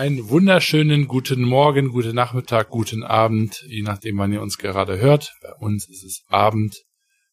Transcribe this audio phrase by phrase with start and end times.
[0.00, 5.34] Einen wunderschönen guten Morgen, guten Nachmittag, guten Abend, je nachdem, wann ihr uns gerade hört.
[5.42, 6.86] Bei uns ist es Abend.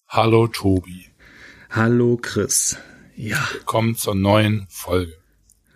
[0.06, 1.06] Hallo Tobi.
[1.70, 2.78] Hallo Chris.
[3.16, 3.38] Ja.
[3.54, 5.14] Willkommen zur neuen Folge.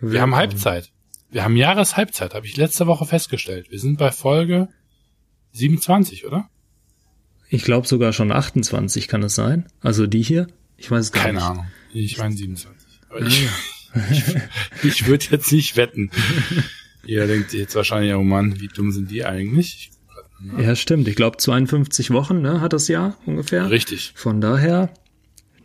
[0.00, 0.92] Wir haben Halbzeit.
[1.30, 3.70] Wir haben Jahreshalbzeit, habe ich letzte Woche festgestellt.
[3.70, 4.68] Wir sind bei Folge
[5.52, 6.50] 27, oder?
[7.48, 9.66] Ich glaube sogar schon 28 kann es sein.
[9.80, 10.46] Also die hier?
[10.76, 11.46] Ich weiß es gar Keine nicht.
[11.46, 11.66] Ahnung.
[11.94, 12.86] Ich meine 27.
[13.08, 13.48] Aber ich,
[14.10, 16.10] ich, ich würde jetzt nicht wetten.
[17.04, 19.90] Ihr denkt jetzt wahrscheinlich, oh Mann, wie dumm sind die eigentlich?
[20.58, 21.06] Ja, stimmt.
[21.08, 23.70] Ich glaube 52 Wochen ne, hat das Jahr ungefähr.
[23.70, 24.12] Richtig.
[24.14, 24.92] Von daher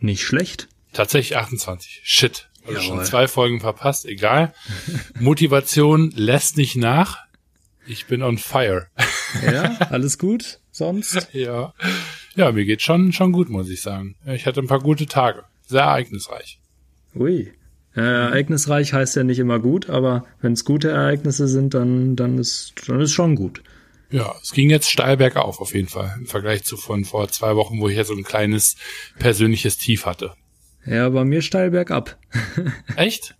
[0.00, 0.68] nicht schlecht.
[0.92, 2.00] Tatsächlich 28.
[2.04, 2.48] Shit.
[2.66, 4.54] Also schon zwei Folgen verpasst, egal.
[5.18, 7.18] Motivation lässt nicht nach.
[7.86, 8.88] Ich bin on fire.
[9.42, 11.28] Ja, alles gut sonst?
[11.32, 11.74] Ja.
[12.34, 14.14] Ja, mir geht schon, schon gut, muss ich sagen.
[14.24, 15.42] Ich hatte ein paar gute Tage.
[15.66, 16.60] Sehr ereignisreich.
[17.16, 17.52] Ui.
[17.96, 22.38] Äh, ereignisreich heißt ja nicht immer gut, aber wenn es gute Ereignisse sind, dann, dann
[22.38, 23.62] ist dann ist schon gut.
[24.10, 26.14] Ja, es ging jetzt steil bergauf auf jeden Fall.
[26.18, 28.76] Im Vergleich zu von vor zwei Wochen, wo ich ja so ein kleines
[29.18, 30.32] persönliches Tief hatte.
[30.86, 32.16] Ja, bei mir steil bergab.
[32.96, 33.34] Echt?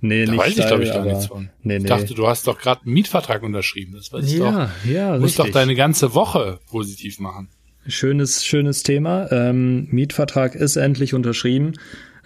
[0.00, 1.50] Nee, Da nicht weiß ich, steil, glaube ich, gar nichts von.
[1.62, 1.84] Nee, nee.
[1.84, 3.92] Ich dachte, du hast doch gerade einen Mietvertrag unterschrieben.
[3.94, 4.46] Das weiß ich doch.
[4.52, 7.48] ja, ja, Du musst doch deine ganze Woche positiv machen.
[7.86, 9.30] Schönes, schönes Thema.
[9.30, 11.74] Ähm, Mietvertrag ist endlich unterschrieben.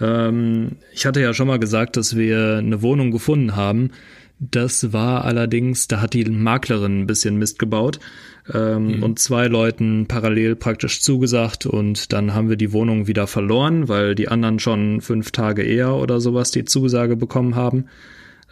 [0.00, 3.90] Ähm, ich hatte ja schon mal gesagt, dass wir eine Wohnung gefunden haben.
[4.38, 8.00] Das war allerdings, da hat die Maklerin ein bisschen Mist gebaut
[8.52, 13.88] ähm, und zwei Leuten parallel praktisch zugesagt und dann haben wir die Wohnung wieder verloren,
[13.88, 17.86] weil die anderen schon fünf Tage eher oder sowas die Zusage bekommen haben,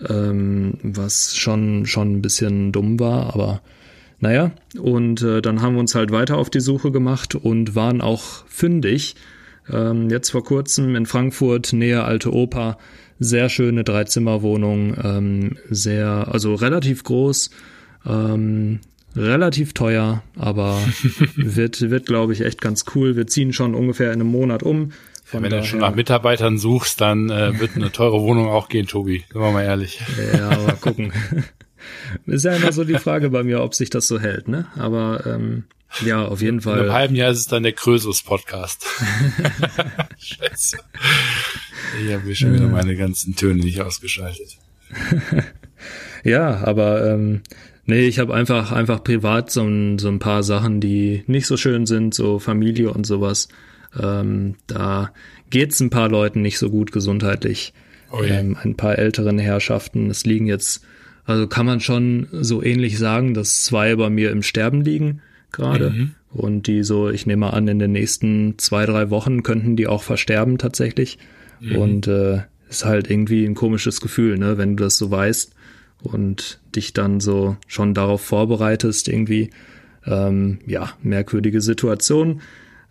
[0.08, 3.60] ähm, was schon schon ein bisschen dumm war, aber
[4.20, 8.00] naja, und äh, dann haben wir uns halt weiter auf die Suche gemacht und waren
[8.00, 9.16] auch fündig.
[9.70, 12.79] Ähm, jetzt vor kurzem in Frankfurt, nähe Alte Oper,
[13.19, 17.51] sehr schöne Dreizimmerwohnung, ähm, sehr, also relativ groß,
[18.07, 18.80] ähm,
[19.17, 20.80] relativ teuer, aber
[21.36, 23.17] wird, wird glaube ich, echt ganz cool.
[23.17, 24.92] Wir ziehen schon ungefähr in einem Monat um.
[25.25, 28.86] Von Wenn du schon nach Mitarbeitern suchst, dann äh, wird eine teure Wohnung auch gehen,
[28.86, 29.25] Tobi.
[29.33, 30.01] Sind wir mal ehrlich.
[30.35, 31.13] Ja, mal gucken.
[32.27, 34.67] Ist ja immer so die Frage bei mir, ob sich das so hält, ne?
[34.77, 35.64] Aber ähm,
[36.05, 36.92] ja, auf jeden In einem Fall.
[36.92, 38.86] halben Jahr ist es dann der Krösus-Podcast.
[40.18, 40.78] Scheiße.
[42.05, 44.56] Ich habe mir schon wieder meine ganzen Töne nicht ausgeschaltet.
[46.24, 47.42] Ja, aber ähm,
[47.84, 51.58] nee, ich habe einfach einfach privat so ein, so ein paar Sachen, die nicht so
[51.58, 53.48] schön sind, so Familie und sowas.
[54.00, 55.12] Ähm, da
[55.50, 57.74] geht's ein paar Leuten nicht so gut gesundheitlich.
[58.10, 58.30] Oh je.
[58.30, 60.08] ähm, ein paar älteren Herrschaften.
[60.08, 60.83] Es liegen jetzt,
[61.27, 65.20] also kann man schon so ähnlich sagen, dass zwei bei mir im Sterben liegen
[65.56, 65.90] gerade.
[65.90, 66.14] Mhm.
[66.30, 70.02] Und die so, ich nehme an, in den nächsten zwei, drei Wochen könnten die auch
[70.02, 71.18] versterben tatsächlich.
[71.60, 71.76] Mhm.
[71.76, 75.54] Und äh, ist halt irgendwie ein komisches Gefühl, ne, wenn du das so weißt
[76.02, 79.50] und dich dann so schon darauf vorbereitest, irgendwie.
[80.06, 82.42] Ähm, ja, merkwürdige Situation.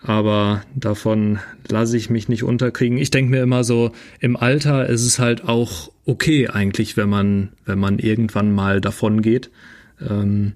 [0.01, 2.97] Aber davon lasse ich mich nicht unterkriegen.
[2.97, 7.49] Ich denke mir immer so, im Alter ist es halt auch okay eigentlich, wenn man,
[7.65, 9.49] wenn man irgendwann mal davon geht.
[10.01, 10.53] Ähm,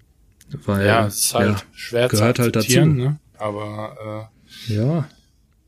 [0.65, 2.85] weil, Ja, es ist halt ja, schwer gehört zu halt dazu.
[2.85, 3.19] ne?
[3.37, 4.29] Aber
[4.67, 5.07] ja,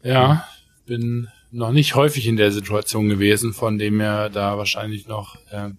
[0.04, 0.46] äh, ja,
[0.86, 5.70] bin noch nicht häufig in der Situation gewesen, von dem her da wahrscheinlich noch äh,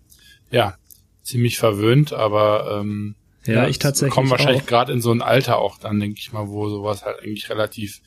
[0.50, 0.75] ja
[1.22, 5.78] ziemlich verwöhnt, aber ähm, Ja, ich tatsächlich kommen wahrscheinlich gerade in so ein Alter auch
[5.78, 8.00] dann, denke ich mal, wo sowas halt eigentlich relativ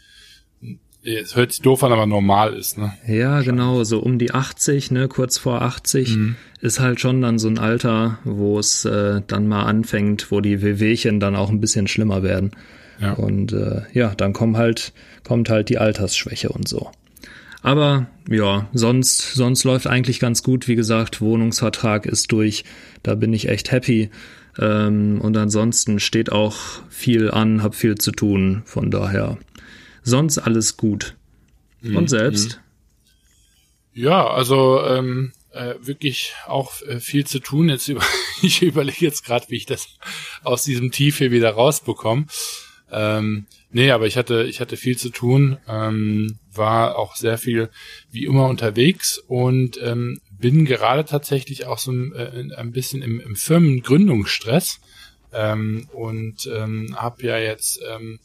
[1.03, 2.93] es hört sich doof an, aber normal ist, ne?
[3.07, 6.35] Ja, genau, so um die 80, ne, kurz vor 80 Mhm.
[6.61, 10.61] ist halt schon dann so ein Alter, wo es äh, dann mal anfängt, wo die
[10.61, 12.51] Wehwehchen dann auch ein bisschen schlimmer werden.
[12.99, 13.13] Ja.
[13.13, 14.93] Und äh, ja, dann kommt halt
[15.23, 16.91] kommt halt die Altersschwäche und so.
[17.61, 20.67] Aber ja, sonst sonst läuft eigentlich ganz gut.
[20.67, 22.65] Wie gesagt, Wohnungsvertrag ist durch.
[23.01, 24.09] Da bin ich echt happy.
[24.59, 26.57] Ähm, und ansonsten steht auch
[26.89, 28.61] viel an, hab viel zu tun.
[28.65, 29.38] Von daher
[30.03, 31.15] sonst alles gut.
[31.81, 31.97] Mhm.
[31.97, 32.59] Und selbst?
[33.94, 37.69] Ja, also ähm, äh, wirklich auch äh, viel zu tun.
[37.69, 38.01] Jetzt über
[38.41, 39.88] ich überlege jetzt gerade, wie ich das
[40.44, 42.25] aus diesem Tief hier wieder rausbekomme.
[42.91, 47.69] Ähm, nee, aber ich hatte ich hatte viel zu tun, ähm, war auch sehr viel
[48.11, 53.19] wie immer unterwegs und ähm, bin gerade tatsächlich auch so ein, äh, ein bisschen im,
[53.19, 54.79] im Firmengründungsstress
[55.31, 58.19] ähm, und ähm, habe ja jetzt ähm,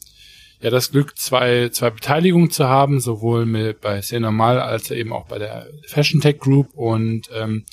[0.61, 5.13] ja das Glück, zwei, zwei Beteiligungen zu haben, sowohl mit bei sehr normal als eben
[5.13, 6.73] auch bei der Fashion Tech Group.
[6.75, 7.63] Und ähm,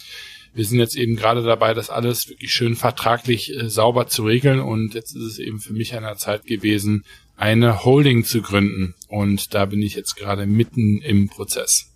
[0.55, 4.61] wir sind jetzt eben gerade dabei, das alles wirklich schön vertraglich äh, sauber zu regeln.
[4.61, 7.05] Und jetzt ist es eben für mich an der Zeit gewesen,
[7.37, 8.95] eine Holding zu gründen.
[9.09, 11.93] Und da bin ich jetzt gerade mitten im Prozess.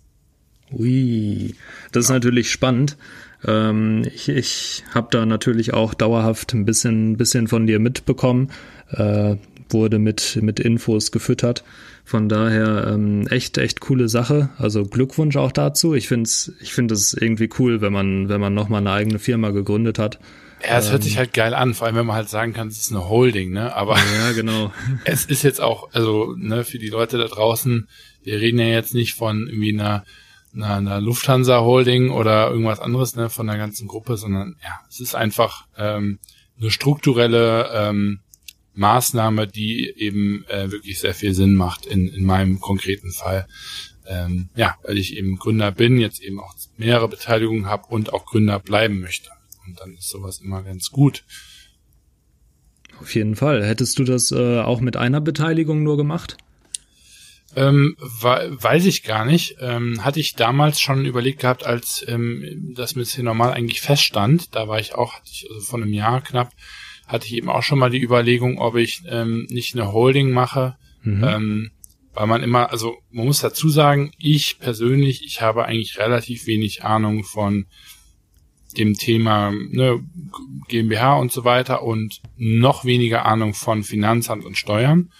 [0.71, 1.55] Ui,
[1.91, 2.97] das ist natürlich spannend.
[3.45, 8.51] Ähm, ich ich habe da natürlich auch dauerhaft ein bisschen, bisschen von dir mitbekommen,
[8.91, 9.35] äh,
[9.73, 11.63] wurde mit, mit Infos gefüttert.
[12.03, 14.49] Von daher ähm, echt, echt coole Sache.
[14.57, 15.93] Also Glückwunsch auch dazu.
[15.93, 19.19] Ich finde es ich find es irgendwie cool, wenn man, wenn man nochmal eine eigene
[19.19, 20.19] Firma gegründet hat.
[20.63, 22.67] Ja, es hört sich ähm, halt geil an, vor allem wenn man halt sagen kann,
[22.67, 23.75] es ist eine Holding, ne?
[23.75, 24.71] Aber ja, genau.
[25.05, 27.87] es ist jetzt auch, also ne, für die Leute da draußen,
[28.23, 30.03] wir reden ja jetzt nicht von irgendwie einer,
[30.53, 34.99] einer, einer Lufthansa Holding oder irgendwas anderes, ne, von der ganzen Gruppe, sondern ja, es
[34.99, 36.19] ist einfach ähm,
[36.59, 38.19] eine strukturelle ähm,
[38.73, 43.47] Maßnahme, die eben äh, wirklich sehr viel Sinn macht in, in meinem konkreten Fall.
[44.07, 48.25] Ähm, ja, weil ich eben Gründer bin, jetzt eben auch mehrere Beteiligungen habe und auch
[48.25, 49.29] Gründer bleiben möchte.
[49.65, 51.23] Und dann ist sowas immer ganz gut.
[52.99, 53.65] Auf jeden Fall.
[53.65, 56.37] Hättest du das äh, auch mit einer Beteiligung nur gemacht?
[57.55, 59.57] Ähm, weiß ich gar nicht.
[59.59, 64.55] Ähm, hatte ich damals schon überlegt gehabt, als ähm, das mit hier normal eigentlich feststand.
[64.55, 66.51] Da war ich auch, hatte ich also vor einem Jahr knapp,
[67.11, 70.77] hatte ich eben auch schon mal die Überlegung, ob ich ähm, nicht eine Holding mache.
[71.03, 71.23] Mhm.
[71.23, 71.71] Ähm,
[72.13, 76.83] weil man immer, also man muss dazu sagen, ich persönlich, ich habe eigentlich relativ wenig
[76.83, 77.65] Ahnung von
[78.77, 80.03] dem Thema ne,
[80.67, 85.11] GmbH und so weiter und noch weniger Ahnung von Finanzamt und Steuern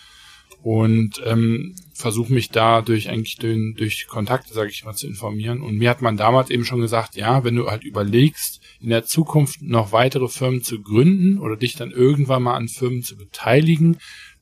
[0.64, 5.62] und ähm, versuche mich da durch eigentlich durch, durch Kontakte, sage ich mal, zu informieren.
[5.62, 9.04] Und mir hat man damals eben schon gesagt, ja, wenn du halt überlegst, in der
[9.04, 13.98] Zukunft noch weitere Firmen zu gründen oder dich dann irgendwann mal an Firmen zu beteiligen,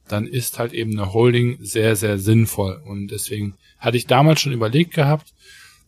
[0.07, 2.81] dann ist halt eben eine Holding sehr, sehr sinnvoll.
[2.86, 5.33] Und deswegen hatte ich damals schon überlegt gehabt,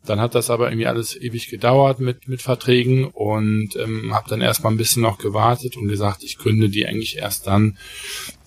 [0.06, 4.42] dann hat das aber irgendwie alles ewig gedauert mit, mit Verträgen und ähm, habe dann
[4.42, 7.77] erstmal ein bisschen noch gewartet und gesagt, ich gründe die eigentlich erst dann,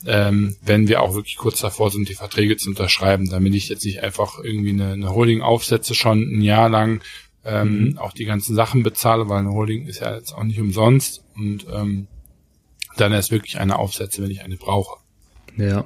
[0.05, 3.85] ähm, wenn wir auch wirklich kurz davor sind, die Verträge zu unterschreiben, damit ich jetzt
[3.85, 7.03] nicht einfach irgendwie eine, eine Holding aufsetze, schon ein Jahr lang
[7.45, 7.99] ähm, mhm.
[7.99, 11.67] auch die ganzen Sachen bezahle, weil eine Holding ist ja jetzt auch nicht umsonst und
[11.71, 12.09] ähm,
[12.97, 14.99] dann erst wirklich eine aufsetze, wenn ich eine brauche.
[15.57, 15.85] Ja,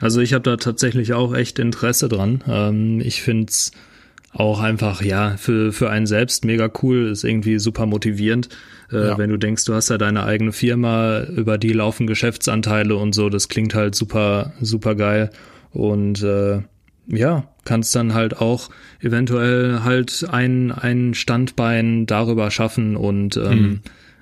[0.00, 2.42] also ich habe da tatsächlich auch echt Interesse dran.
[2.46, 3.72] Ähm, ich find's
[4.32, 8.48] auch einfach, ja, für, für einen selbst mega cool, ist irgendwie super motivierend.
[8.90, 9.18] Äh, ja.
[9.18, 13.28] Wenn du denkst, du hast ja deine eigene Firma, über die laufen Geschäftsanteile und so,
[13.28, 15.30] das klingt halt super, super geil.
[15.70, 16.62] Und äh,
[17.08, 18.70] ja, kannst dann halt auch
[19.00, 23.80] eventuell halt ein, ein Standbein darüber schaffen und ähm, mhm.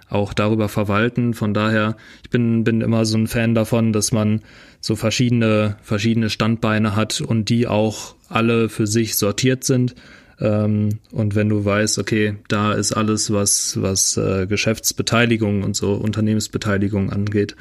[0.08, 1.34] auch darüber verwalten.
[1.34, 4.42] Von daher, ich bin, bin immer so ein Fan davon, dass man
[4.80, 9.94] so verschiedene, verschiedene Standbeine hat und die auch alle für sich sortiert sind.
[10.40, 15.94] Ähm, und wenn du weißt, okay, da ist alles, was, was äh, Geschäftsbeteiligung und so
[15.94, 17.56] Unternehmensbeteiligung angeht.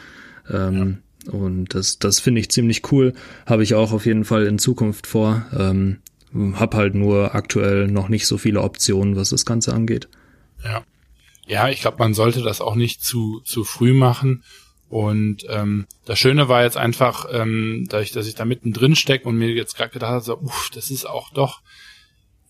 [0.50, 1.32] Ähm, ja.
[1.34, 3.14] Und das, das finde ich ziemlich cool.
[3.46, 5.46] Habe ich auch auf jeden Fall in Zukunft vor.
[5.58, 5.98] Ähm,
[6.54, 10.08] hab halt nur aktuell noch nicht so viele Optionen, was das Ganze angeht.
[10.64, 10.84] Ja.
[11.48, 14.44] Ja, ich glaube, man sollte das auch nicht zu, zu früh machen
[14.90, 19.38] und ähm, das Schöne war jetzt einfach, ähm, dadurch, dass ich da mittendrin stecke und
[19.38, 21.62] mir jetzt gerade gedacht habe, so, uff, das ist auch doch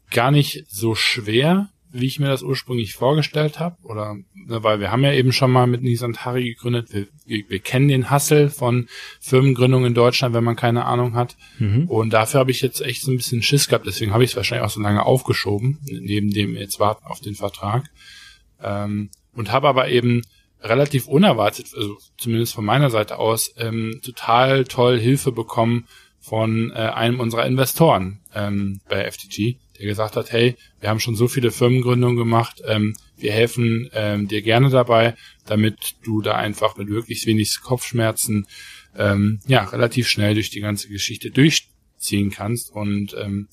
[0.09, 3.75] gar nicht so schwer, wie ich mir das ursprünglich vorgestellt habe.
[3.83, 6.93] Oder ne, weil wir haben ja eben schon mal mit Nisantari gegründet.
[6.93, 8.87] Wir, wir, kennen den Hassel von
[9.19, 11.35] Firmengründung in Deutschland, wenn man keine Ahnung hat.
[11.57, 11.89] Mhm.
[11.89, 13.85] Und dafür habe ich jetzt echt so ein bisschen Schiss gehabt.
[13.85, 17.35] Deswegen habe ich es wahrscheinlich auch so lange aufgeschoben, neben dem jetzt warten auf den
[17.35, 17.89] Vertrag.
[18.61, 20.21] Ähm, und habe aber eben
[20.61, 25.87] relativ unerwartet, also zumindest von meiner Seite aus, ähm, total toll Hilfe bekommen
[26.19, 31.15] von äh, einem unserer Investoren ähm, bei FTG, der gesagt hat, hey, wir haben schon
[31.15, 36.77] so viele Firmengründungen gemacht, ähm, wir helfen ähm, dir gerne dabei, damit du da einfach
[36.77, 38.47] mit möglichst wenig Kopfschmerzen
[38.97, 42.71] ähm, ja relativ schnell durch die ganze Geschichte durchziehen kannst.
[42.71, 43.47] Und ähm,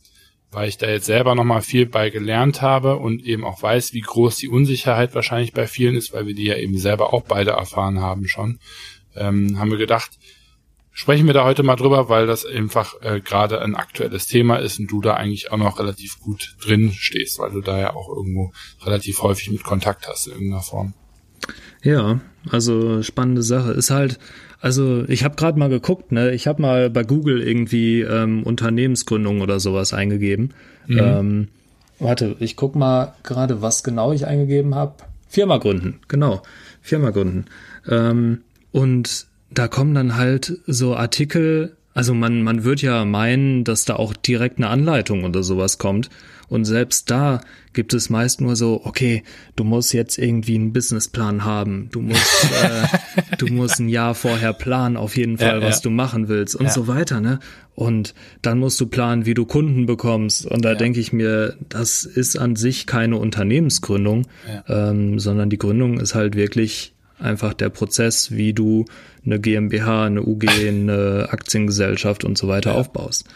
[0.56, 4.00] weil ich da jetzt selber nochmal viel bei gelernt habe und eben auch weiß, wie
[4.00, 7.50] groß die Unsicherheit wahrscheinlich bei vielen ist, weil wir die ja eben selber auch beide
[7.50, 8.58] erfahren haben schon,
[9.14, 10.12] ähm, haben wir gedacht,
[10.92, 14.80] sprechen wir da heute mal drüber, weil das einfach äh, gerade ein aktuelles Thema ist
[14.80, 18.08] und du da eigentlich auch noch relativ gut drin stehst, weil du da ja auch
[18.08, 18.50] irgendwo
[18.82, 20.94] relativ häufig mit Kontakt hast in irgendeiner Form.
[21.82, 23.72] Ja, also spannende Sache.
[23.72, 24.18] Ist halt,
[24.66, 26.32] also ich habe gerade mal geguckt, ne?
[26.34, 30.54] Ich habe mal bei Google irgendwie ähm, Unternehmensgründung oder sowas eingegeben.
[30.88, 30.98] Mhm.
[30.98, 31.48] Ähm,
[32.00, 34.94] warte, ich guck mal gerade, was genau ich eingegeben habe.
[35.28, 36.42] Firma gründen, genau.
[36.82, 37.44] Firma gründen.
[37.88, 38.40] Ähm,
[38.72, 43.96] und da kommen dann halt so Artikel Also man, man wird ja meinen, dass da
[43.96, 46.10] auch direkt eine Anleitung oder sowas kommt.
[46.48, 47.40] Und selbst da
[47.72, 49.22] gibt es meist nur so, okay,
[49.56, 51.88] du musst jetzt irgendwie einen Businessplan haben.
[51.92, 55.82] Du musst, äh, du musst ein Jahr vorher planen, auf jeden Fall, ja, was ja.
[55.82, 56.72] du machen willst und ja.
[56.72, 57.40] so weiter, ne?
[57.74, 60.46] Und dann musst du planen, wie du Kunden bekommst.
[60.46, 64.26] Und da denke ich mir, das ist an sich keine Unternehmensgründung,
[64.66, 68.86] ähm, sondern die Gründung ist halt wirklich einfach der Prozess, wie du
[69.24, 73.26] eine GmbH, eine UG, eine Aktiengesellschaft und so weiter aufbaust.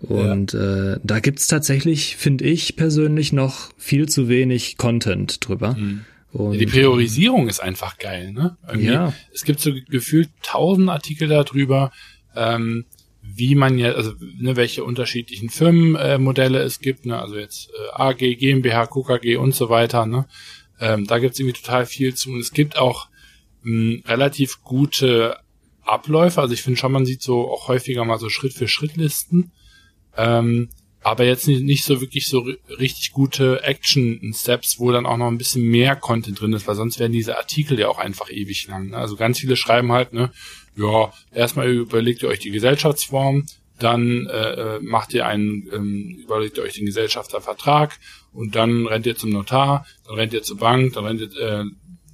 [0.00, 0.94] Und ja.
[0.94, 5.74] äh, da gibt's tatsächlich, finde ich persönlich, noch viel zu wenig Content drüber.
[5.74, 6.04] Mhm.
[6.32, 8.58] Und, die Priorisierung ist einfach geil, ne?
[8.68, 9.14] Irgendwie, ja.
[9.32, 11.92] Es gibt so gefühlt tausend Artikel darüber,
[12.34, 12.84] ähm,
[13.22, 17.18] wie man ja, also ne, welche unterschiedlichen Firmenmodelle äh, es gibt, ne?
[17.18, 20.26] Also jetzt äh, AG, GmbH, KKG und so weiter, ne?
[20.78, 22.32] Ähm, da gibt's irgendwie total viel zu.
[22.32, 23.08] Und es gibt auch
[23.62, 25.38] mh, relativ gute
[25.82, 26.42] Abläufe.
[26.42, 29.52] Also ich finde schon, man sieht so auch häufiger mal so Schritt für Schritt Listen
[30.16, 30.68] ähm,
[31.06, 32.48] aber jetzt nicht, nicht so wirklich so
[32.80, 36.98] richtig gute Action-Steps, wo dann auch noch ein bisschen mehr Content drin ist, weil sonst
[36.98, 38.88] werden diese Artikel ja auch einfach ewig lang.
[38.88, 38.96] Ne?
[38.96, 40.32] Also ganz viele schreiben halt, ne,
[40.74, 43.46] ja, erstmal überlegt ihr euch die Gesellschaftsform,
[43.78, 47.98] dann äh, äh, macht ihr einen, ähm, überlegt ihr euch den Gesellschaftervertrag
[48.32, 51.64] und dann rennt ihr zum Notar, dann rennt ihr zur Bank, dann rennt ihr äh,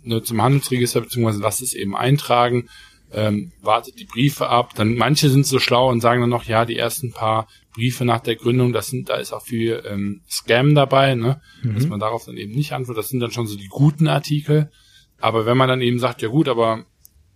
[0.03, 2.69] ne, zum Handelsregister, beziehungsweise lasst es eben eintragen,
[3.13, 4.75] ähm, wartet die Briefe ab.
[4.75, 8.21] Dann manche sind so schlau und sagen dann noch, ja, die ersten paar Briefe nach
[8.21, 11.41] der Gründung, das sind, da ist auch viel ähm, Scam dabei, ne?
[11.63, 11.75] Mhm.
[11.75, 13.05] Dass man darauf dann eben nicht antwortet.
[13.05, 14.71] Das sind dann schon so die guten Artikel.
[15.19, 16.85] Aber wenn man dann eben sagt, ja gut, aber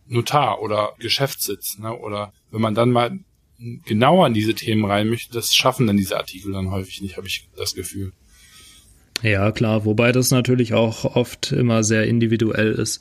[0.07, 1.97] Notar oder Geschäftssitz, ne?
[1.97, 3.19] Oder wenn man dann mal
[3.87, 7.27] genauer in diese Themen rein möchte, das schaffen dann diese Artikel dann häufig nicht, habe
[7.27, 8.13] ich das Gefühl.
[9.23, 13.01] Ja, klar, wobei das natürlich auch oft immer sehr individuell ist.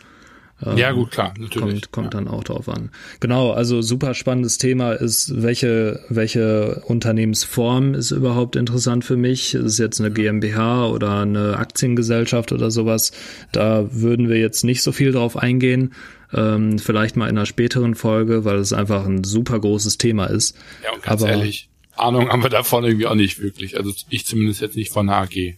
[0.64, 1.82] Ähm, ja, gut, klar, natürlich.
[1.82, 2.22] Kommt, kommt ja.
[2.22, 2.90] dann auch drauf an.
[3.20, 9.54] Genau, also super spannendes Thema ist, welche, welche Unternehmensform ist überhaupt interessant für mich?
[9.54, 13.12] Ist es jetzt eine GmbH oder eine Aktiengesellschaft oder sowas?
[13.52, 15.94] Da würden wir jetzt nicht so viel drauf eingehen.
[16.34, 20.58] Ähm, vielleicht mal in einer späteren Folge, weil es einfach ein super großes Thema ist.
[20.84, 23.78] Ja, und ganz Aber, ehrlich, Ahnung haben wir davon irgendwie auch nicht wirklich.
[23.78, 25.58] Also ich zumindest jetzt nicht von der AG.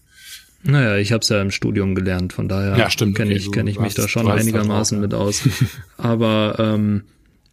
[0.64, 3.80] Naja, ich habe es ja im Studium gelernt, von daher ja, kenne ich, kenn ich
[3.80, 5.48] mich da schon einigermaßen mit aus.
[5.98, 7.04] Aber ähm,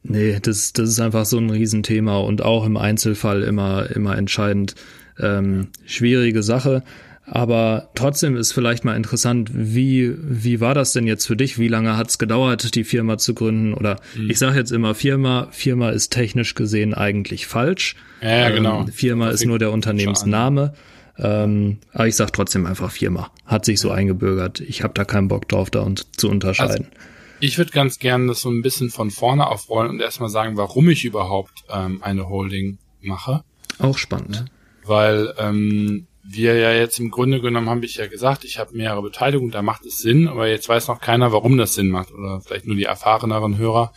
[0.02, 4.74] nee, das, das ist einfach so ein Riesenthema und auch im Einzelfall immer, immer entscheidend.
[5.20, 6.82] Ähm, schwierige Sache.
[7.26, 11.58] Aber trotzdem ist vielleicht mal interessant, wie, wie war das denn jetzt für dich?
[11.58, 13.72] Wie lange hat es gedauert, die Firma zu gründen?
[13.72, 14.28] Oder mhm.
[14.28, 17.96] ich sage jetzt immer Firma, Firma ist technisch gesehen eigentlich falsch.
[18.20, 18.82] Ja, ja genau.
[18.82, 20.74] Ähm, Firma ist nur der Unternehmensname.
[21.18, 23.30] Ähm, aber ich sag trotzdem einfach Firma.
[23.46, 24.60] Hat sich so eingebürgert.
[24.60, 26.86] Ich habe da keinen Bock drauf, da und zu unterscheiden.
[26.86, 27.04] Also,
[27.40, 30.88] ich würde ganz gerne das so ein bisschen von vorne aufrollen und erstmal sagen, warum
[30.88, 33.44] ich überhaupt ähm, eine Holding mache.
[33.78, 34.46] Auch spannend.
[34.84, 39.02] Weil ähm, wir ja jetzt im Grunde genommen haben ich ja gesagt, ich habe mehrere
[39.02, 42.12] Beteiligungen, da macht es Sinn, aber jetzt weiß noch keiner, warum das Sinn macht.
[42.12, 43.92] Oder vielleicht nur die erfahreneren Hörer,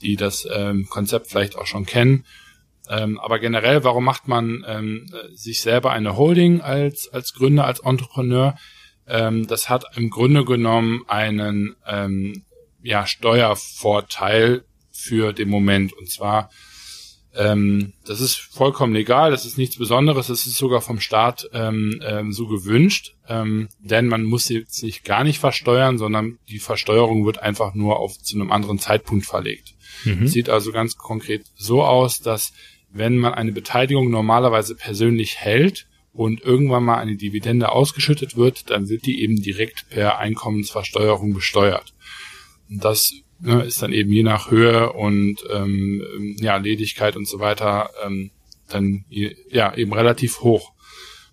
[0.00, 2.24] die das ähm, Konzept vielleicht auch schon kennen.
[2.88, 7.80] Ähm, aber generell, warum macht man ähm, sich selber eine Holding als, als Gründer, als
[7.80, 8.56] Entrepreneur?
[9.06, 12.44] Ähm, das hat im Grunde genommen einen ähm,
[12.82, 15.92] ja, Steuervorteil für den Moment.
[15.92, 16.50] Und zwar,
[17.34, 22.00] ähm, das ist vollkommen legal, das ist nichts Besonderes, das ist sogar vom Staat ähm,
[22.04, 27.26] ähm, so gewünscht, ähm, denn man muss jetzt nicht gar nicht versteuern, sondern die Versteuerung
[27.26, 29.74] wird einfach nur auf zu einem anderen Zeitpunkt verlegt.
[30.04, 30.26] Mhm.
[30.26, 32.52] Sieht also ganz konkret so aus, dass
[32.98, 38.88] wenn man eine Beteiligung normalerweise persönlich hält und irgendwann mal eine Dividende ausgeschüttet wird, dann
[38.88, 41.94] wird die eben direkt per Einkommensversteuerung besteuert.
[42.70, 47.38] Und das ne, ist dann eben je nach Höhe und ähm, ja, Ledigkeit und so
[47.38, 48.30] weiter ähm,
[48.68, 50.72] dann ja eben relativ hoch.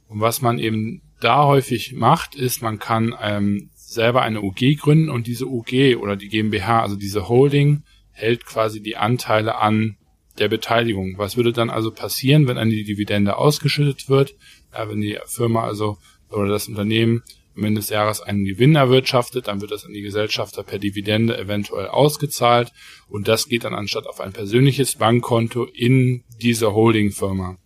[0.08, 5.10] Und was man eben da häufig macht, ist, man kann ähm, selber eine UG gründen
[5.10, 9.98] und diese UG oder die GmbH, also diese Holding, hält quasi die Anteile an
[10.40, 11.18] der Beteiligung.
[11.18, 14.36] Was würde dann also passieren, wenn eine Dividende ausgeschüttet wird?
[14.74, 15.98] Ja, wenn die Firma also
[16.30, 17.24] oder das Unternehmen
[17.56, 21.38] am Ende des Jahres einen Gewinn erwirtschaftet, dann wird das an die Gesellschafter per Dividende
[21.38, 22.72] eventuell ausgezahlt
[23.08, 27.58] und das geht dann anstatt auf ein persönliches Bankkonto in diese Holdingfirma.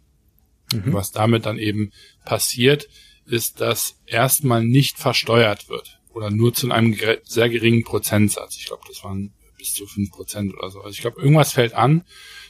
[0.74, 0.94] Mhm.
[0.94, 1.92] Was damit dann eben
[2.26, 2.90] passiert,
[3.26, 8.58] ist, dass erstmal nicht versteuert wird oder nur zu einem sehr geringen Prozentsatz.
[8.58, 10.80] Ich glaube, das waren bis zu fünf Prozent oder so.
[10.80, 12.04] Also ich glaube, irgendwas fällt an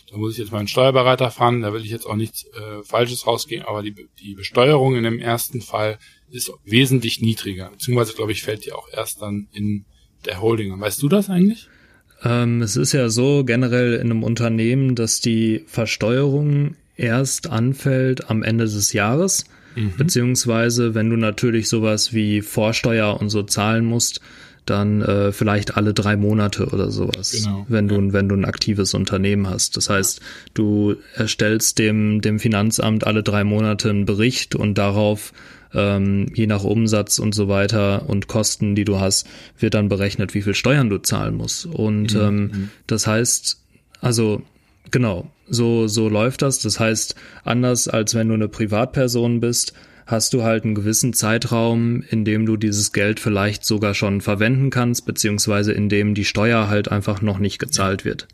[0.09, 3.27] da muss ich jetzt meinen Steuerberater fahren, da will ich jetzt auch nichts äh, Falsches
[3.27, 5.99] rausgehen, aber die, die Besteuerung in dem ersten Fall
[6.31, 7.69] ist wesentlich niedriger.
[7.71, 9.85] Beziehungsweise, glaube ich, fällt die auch erst dann in
[10.25, 10.79] der Holding an.
[10.79, 11.67] Weißt du das eigentlich?
[12.23, 18.43] Ähm, es ist ja so generell in einem Unternehmen, dass die Versteuerung erst anfällt am
[18.43, 19.43] Ende des Jahres,
[19.75, 19.93] mhm.
[19.97, 24.21] beziehungsweise wenn du natürlich sowas wie Vorsteuer und so zahlen musst,
[24.69, 27.65] dann äh, vielleicht alle drei Monate oder sowas, genau.
[27.69, 28.13] wenn du ja.
[28.13, 29.77] wenn du ein aktives Unternehmen hast.
[29.77, 30.21] Das heißt,
[30.53, 35.33] du erstellst dem dem Finanzamt alle drei Monate einen Bericht und darauf
[35.73, 39.27] ähm, je nach Umsatz und so weiter und Kosten, die du hast,
[39.59, 41.65] wird dann berechnet, wie viel Steuern du zahlen musst.
[41.65, 42.21] Und mhm.
[42.21, 42.69] ähm, mhm.
[42.87, 43.61] das heißt,
[44.01, 44.41] also
[44.91, 46.59] genau, so so läuft das.
[46.59, 49.73] Das heißt, anders als wenn du eine Privatperson bist,
[50.07, 54.69] hast du halt einen gewissen Zeitraum, in dem du dieses Geld vielleicht sogar schon verwenden
[54.69, 58.27] kannst, beziehungsweise in dem die Steuer halt einfach noch nicht gezahlt wird.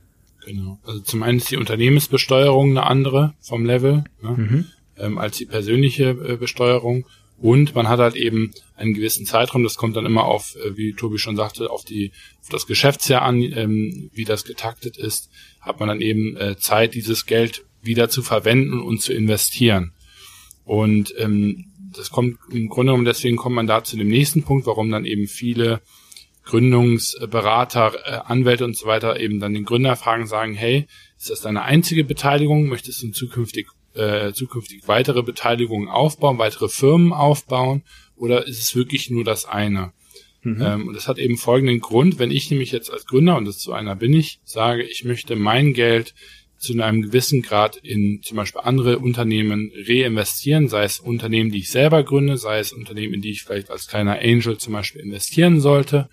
[0.46, 0.80] Genau.
[0.86, 4.66] Also zum einen ist die Unternehmensbesteuerung eine andere vom Level ne, mhm.
[4.98, 7.06] ähm, als die persönliche äh, Besteuerung.
[7.40, 10.94] Und man hat halt eben einen gewissen Zeitraum, das kommt dann immer auf, äh, wie
[10.94, 12.12] Tobi schon sagte, auf die
[12.42, 16.94] auf das Geschäftsjahr an, ähm, wie das getaktet ist, hat man dann eben äh, Zeit,
[16.94, 19.93] dieses Geld wieder zu verwenden und zu investieren.
[20.66, 21.66] Und ähm,
[21.96, 25.06] das kommt im Grunde genommen, deswegen kommt man da zu dem nächsten Punkt, warum dann
[25.06, 25.82] eben viele
[26.46, 31.42] Gründungsberater, äh, Anwälte und so weiter eben dann den Gründer fragen, sagen, hey, ist das
[31.42, 32.68] deine einzige Beteiligung?
[32.68, 37.84] Möchtest du zukünftig, äh, zukünftig weitere Beteiligungen aufbauen, weitere Firmen aufbauen?
[38.16, 39.94] Oder ist es wirklich nur das eine?
[40.42, 40.62] Mhm.
[40.62, 43.60] Ähm, und das hat eben folgenden Grund, wenn ich nämlich jetzt als Gründer, und das
[43.60, 46.14] zu einer bin ich, sage, ich möchte mein Geld
[46.64, 51.70] zu einem gewissen Grad in zum Beispiel andere Unternehmen reinvestieren, sei es Unternehmen, die ich
[51.70, 55.60] selber gründe, sei es Unternehmen, in die ich vielleicht als kleiner Angel zum Beispiel investieren
[55.60, 56.10] sollte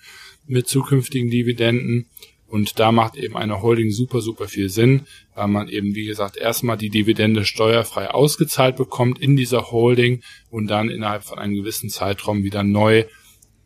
[0.47, 2.07] mit zukünftigen Dividenden.
[2.47, 5.02] Und da macht eben eine Holding super, super viel Sinn,
[5.37, 10.66] weil man eben, wie gesagt, erstmal die Dividende steuerfrei ausgezahlt bekommt in dieser Holding und
[10.66, 13.04] dann innerhalb von einem gewissen Zeitraum wieder neu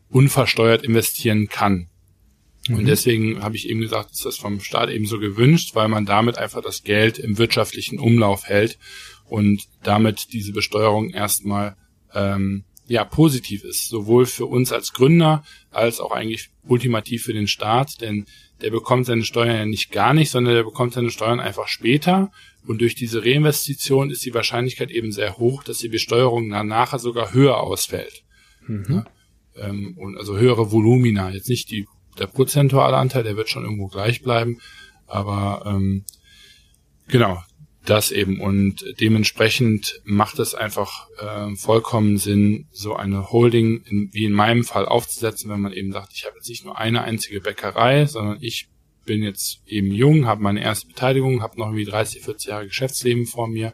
[0.09, 1.87] unversteuert investieren kann.
[2.69, 2.85] Und mhm.
[2.85, 6.37] deswegen habe ich eben gesagt, ist das vom Staat eben so gewünscht, weil man damit
[6.37, 8.79] einfach das Geld im wirtschaftlichen Umlauf hält
[9.27, 11.75] und damit diese Besteuerung erstmal
[12.13, 17.47] ähm, ja positiv ist, sowohl für uns als Gründer als auch eigentlich ultimativ für den
[17.47, 18.25] Staat, denn
[18.61, 22.31] der bekommt seine Steuern ja nicht gar nicht, sondern der bekommt seine Steuern einfach später
[22.65, 27.33] und durch diese Reinvestition ist die Wahrscheinlichkeit eben sehr hoch, dass die Besteuerung nachher sogar
[27.33, 28.23] höher ausfällt.
[28.65, 28.85] Mhm.
[28.89, 29.05] Ja,
[29.57, 31.85] ähm, und also höhere Volumina, jetzt nicht die
[32.17, 34.59] der prozentuale Anteil, der wird schon irgendwo gleich bleiben.
[35.07, 36.05] Aber ähm,
[37.07, 37.41] genau,
[37.85, 38.39] das eben.
[38.39, 44.63] Und dementsprechend macht es einfach äh, vollkommen Sinn, so eine Holding in, wie in meinem
[44.63, 48.37] Fall aufzusetzen, wenn man eben sagt, ich habe jetzt nicht nur eine einzige Bäckerei, sondern
[48.41, 48.69] ich
[49.05, 53.27] bin jetzt eben jung, habe meine erste Beteiligung, habe noch irgendwie 30, 40 Jahre Geschäftsleben
[53.27, 53.73] vor mir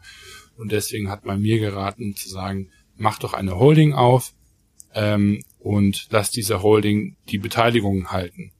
[0.56, 4.34] und deswegen hat man mir geraten zu sagen, mach doch eine Holding auf,
[4.94, 8.52] ähm, und lass diese Holding die Beteiligung halten.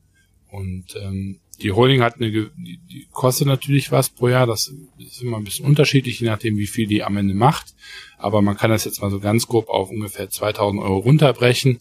[0.50, 5.22] Und ähm, die Holding hat eine, die, die kostet natürlich was pro Jahr, das ist
[5.22, 7.74] immer ein bisschen unterschiedlich, je nachdem, wie viel die am Ende macht.
[8.18, 11.80] Aber man kann das jetzt mal so ganz grob auf ungefähr 2000 Euro runterbrechen,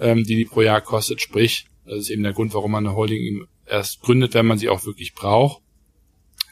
[0.00, 1.20] ähm, die die pro Jahr kostet.
[1.20, 4.68] Sprich, das ist eben der Grund, warum man eine Holding erst gründet, wenn man sie
[4.68, 5.62] auch wirklich braucht.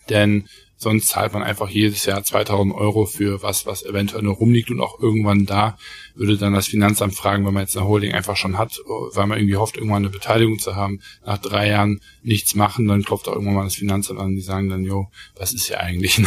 [0.08, 0.48] Denn
[0.80, 4.80] Sonst zahlt man einfach jedes Jahr 2000 Euro für was, was eventuell nur rumliegt und
[4.80, 5.76] auch irgendwann da
[6.14, 9.38] würde dann das Finanzamt fragen, wenn man jetzt eine Holding einfach schon hat, weil man
[9.38, 13.32] irgendwie hofft, irgendwann eine Beteiligung zu haben, nach drei Jahren nichts machen, dann klopft auch
[13.32, 16.18] irgendwann mal das Finanzamt an, die sagen dann, jo, was ist hier eigentlich?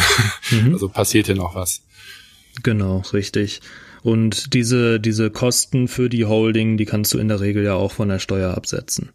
[0.50, 0.72] Mhm.
[0.72, 1.82] Also passiert hier noch was.
[2.62, 3.62] Genau, richtig.
[4.02, 7.92] Und diese, diese Kosten für die Holding, die kannst du in der Regel ja auch
[7.92, 9.10] von der Steuer absetzen.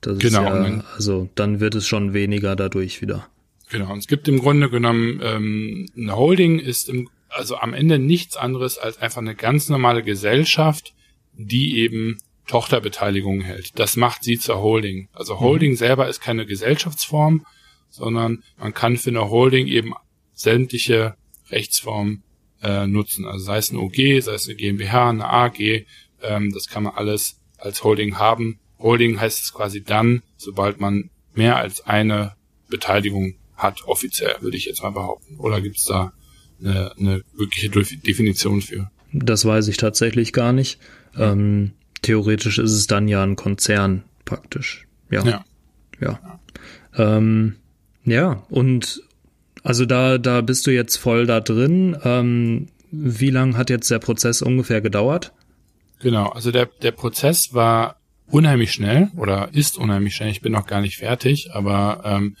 [0.00, 0.42] Das genau.
[0.42, 3.28] Ja, also dann wird es schon weniger dadurch wieder.
[3.74, 7.98] Genau, und es gibt im Grunde genommen, ähm, eine Holding ist im, also am Ende
[7.98, 10.94] nichts anderes als einfach eine ganz normale Gesellschaft,
[11.32, 13.76] die eben Tochterbeteiligung hält.
[13.76, 15.08] Das macht sie zur Holding.
[15.12, 15.76] Also Holding mhm.
[15.76, 17.44] selber ist keine Gesellschaftsform,
[17.90, 19.92] sondern man kann für eine Holding eben
[20.34, 21.16] sämtliche
[21.50, 22.22] Rechtsformen
[22.62, 23.24] äh, nutzen.
[23.24, 25.84] Also sei es eine OG, sei es eine GmbH, eine AG,
[26.22, 28.60] ähm, das kann man alles als Holding haben.
[28.78, 32.36] Holding heißt es quasi dann, sobald man mehr als eine
[32.68, 33.34] Beteiligung
[33.64, 35.36] hat, offiziell, würde ich jetzt mal behaupten.
[35.38, 36.12] Oder gibt es da
[36.60, 38.90] eine, eine wirkliche Definition für?
[39.12, 40.78] Das weiß ich tatsächlich gar nicht.
[41.16, 41.72] Ähm,
[42.02, 44.86] theoretisch ist es dann ja ein Konzern praktisch.
[45.10, 45.24] Ja.
[45.24, 45.44] Ja.
[46.00, 46.20] Ja.
[46.96, 47.56] Ja, ähm,
[48.04, 49.02] ja und
[49.62, 51.96] also da, da bist du jetzt voll da drin.
[52.04, 55.32] Ähm, wie lang hat jetzt der Prozess ungefähr gedauert?
[56.00, 57.96] Genau, also der, der Prozess war
[58.26, 60.30] unheimlich schnell oder ist unheimlich schnell.
[60.30, 62.36] Ich bin noch gar nicht fertig, aber ähm,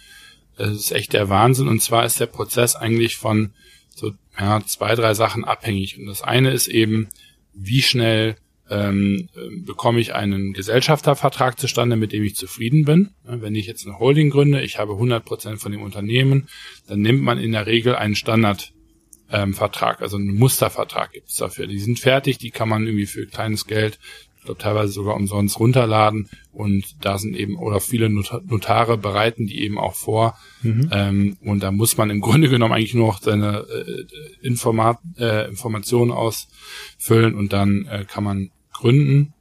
[0.56, 1.68] das ist echt der Wahnsinn.
[1.68, 3.52] Und zwar ist der Prozess eigentlich von
[3.94, 5.98] so ja, zwei, drei Sachen abhängig.
[5.98, 7.08] Und das eine ist eben,
[7.52, 8.36] wie schnell äh,
[8.70, 9.28] ähm,
[9.64, 13.10] bekomme ich einen Gesellschaftervertrag zustande, mit dem ich zufrieden bin.
[13.22, 16.48] Wenn ich jetzt eine Holding gründe, ich habe 100 Prozent von dem Unternehmen,
[16.86, 21.66] dann nimmt man in der Regel einen Standardvertrag, ähm, also einen Mustervertrag gibt es dafür.
[21.66, 23.98] Die sind fertig, die kann man irgendwie für kleines Geld
[24.44, 29.78] glaube teilweise sogar umsonst runterladen und da sind eben oder viele Notare bereiten die eben
[29.78, 30.88] auch vor mhm.
[30.92, 35.48] ähm, und da muss man im Grunde genommen eigentlich nur noch seine äh, Informat äh,
[35.48, 39.32] Informationen ausfüllen und dann äh, kann man gründen.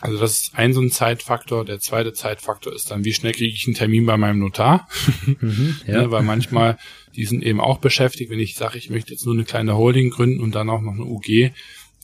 [0.00, 1.64] Also das ist ein so ein Zeitfaktor.
[1.64, 4.88] Der zweite Zeitfaktor ist dann, wie schnell kriege ich einen Termin bei meinem Notar?
[5.40, 6.02] Mhm, ja.
[6.02, 6.78] ja, weil manchmal,
[7.16, 10.10] die sind eben auch beschäftigt, wenn ich sage, ich möchte jetzt nur eine kleine Holding
[10.10, 11.52] gründen und dann auch noch eine UG,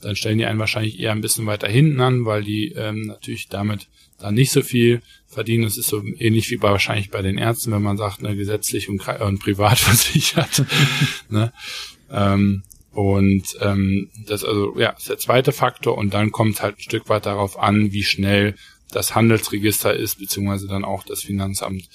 [0.03, 3.47] dann stellen die einen wahrscheinlich eher ein bisschen weiter hinten an, weil die ähm, natürlich
[3.47, 3.87] damit
[4.19, 5.63] dann nicht so viel verdienen.
[5.63, 8.89] Das ist so ähnlich wie bei, wahrscheinlich bei den Ärzten, wenn man sagt, ne, gesetzlich
[8.89, 10.63] und, und privat versichert.
[11.29, 11.53] ne?
[12.11, 16.81] ähm, und ähm, das also ja ist der zweite Faktor und dann kommt halt ein
[16.81, 18.55] Stück weit darauf an, wie schnell
[18.91, 21.89] das Handelsregister ist, beziehungsweise dann auch das Finanzamt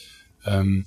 [0.44, 0.84] ähm,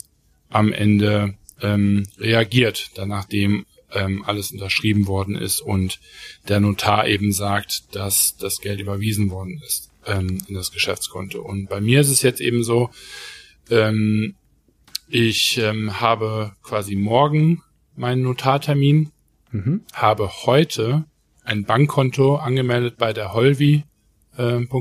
[0.49, 5.99] am Ende ähm, reagiert, dann nachdem ähm, alles unterschrieben worden ist und
[6.47, 11.41] der Notar eben sagt, dass das Geld überwiesen worden ist ähm, in das Geschäftskonto.
[11.41, 12.89] Und bei mir ist es jetzt eben so,
[13.69, 14.35] ähm,
[15.07, 17.61] ich ähm, habe quasi morgen
[17.95, 19.11] meinen Notartermin,
[19.51, 19.81] mhm.
[19.93, 21.05] habe heute
[21.43, 23.83] ein Bankkonto angemeldet bei der Holvi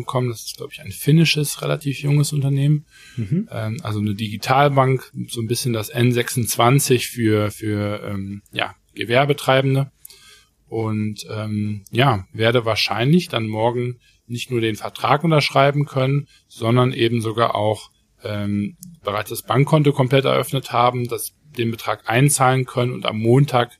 [0.06, 0.28] Com.
[0.28, 2.86] Das ist, glaube ich, ein finnisches, relativ junges Unternehmen.
[3.16, 3.48] Mhm.
[3.50, 9.90] Ähm, also eine Digitalbank, so ein bisschen das N26 für, für ähm, ja, Gewerbetreibende.
[10.68, 17.20] Und ähm, ja, werde wahrscheinlich dann morgen nicht nur den Vertrag unterschreiben können, sondern eben
[17.20, 17.90] sogar auch
[18.22, 23.72] ähm, bereits das Bankkonto komplett eröffnet haben, das den Betrag einzahlen können und am Montag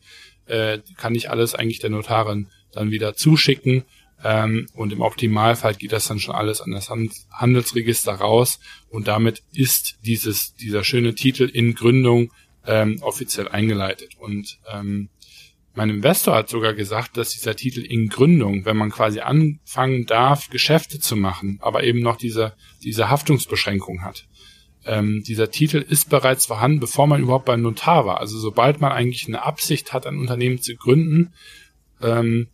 [0.47, 3.85] äh, kann ich alles eigentlich der Notarin dann wieder zuschicken
[4.25, 6.91] ähm, und im Optimalfall geht das dann schon alles an das
[7.31, 12.33] Handelsregister raus und damit ist dieses dieser schöne Titel in Gründung
[12.67, 14.17] ähm, offiziell eingeleitet.
[14.19, 15.09] Und ähm,
[15.75, 20.51] mein Investor hat sogar gesagt, dass dieser Titel in Gründung, wenn man quasi anfangen darf,
[20.51, 24.27] Geschäfte zu machen, aber eben noch diese, diese Haftungsbeschränkung hat.
[24.85, 28.19] Ähm, dieser Titel ist bereits vorhanden, bevor man überhaupt beim Notar war.
[28.19, 31.35] Also sobald man eigentlich eine Absicht hat, ein Unternehmen zu gründen,
[32.01, 32.49] ähm,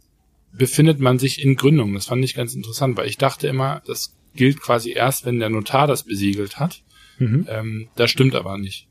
[0.53, 1.95] befindet man sich in Gründung.
[1.95, 5.51] Das fand ich ganz interessant, weil ich dachte immer, das gilt quasi erst, wenn der
[5.51, 6.83] Notar das besiegelt hat.
[7.19, 7.47] Mhm.
[7.49, 8.89] Ähm, das stimmt aber nicht.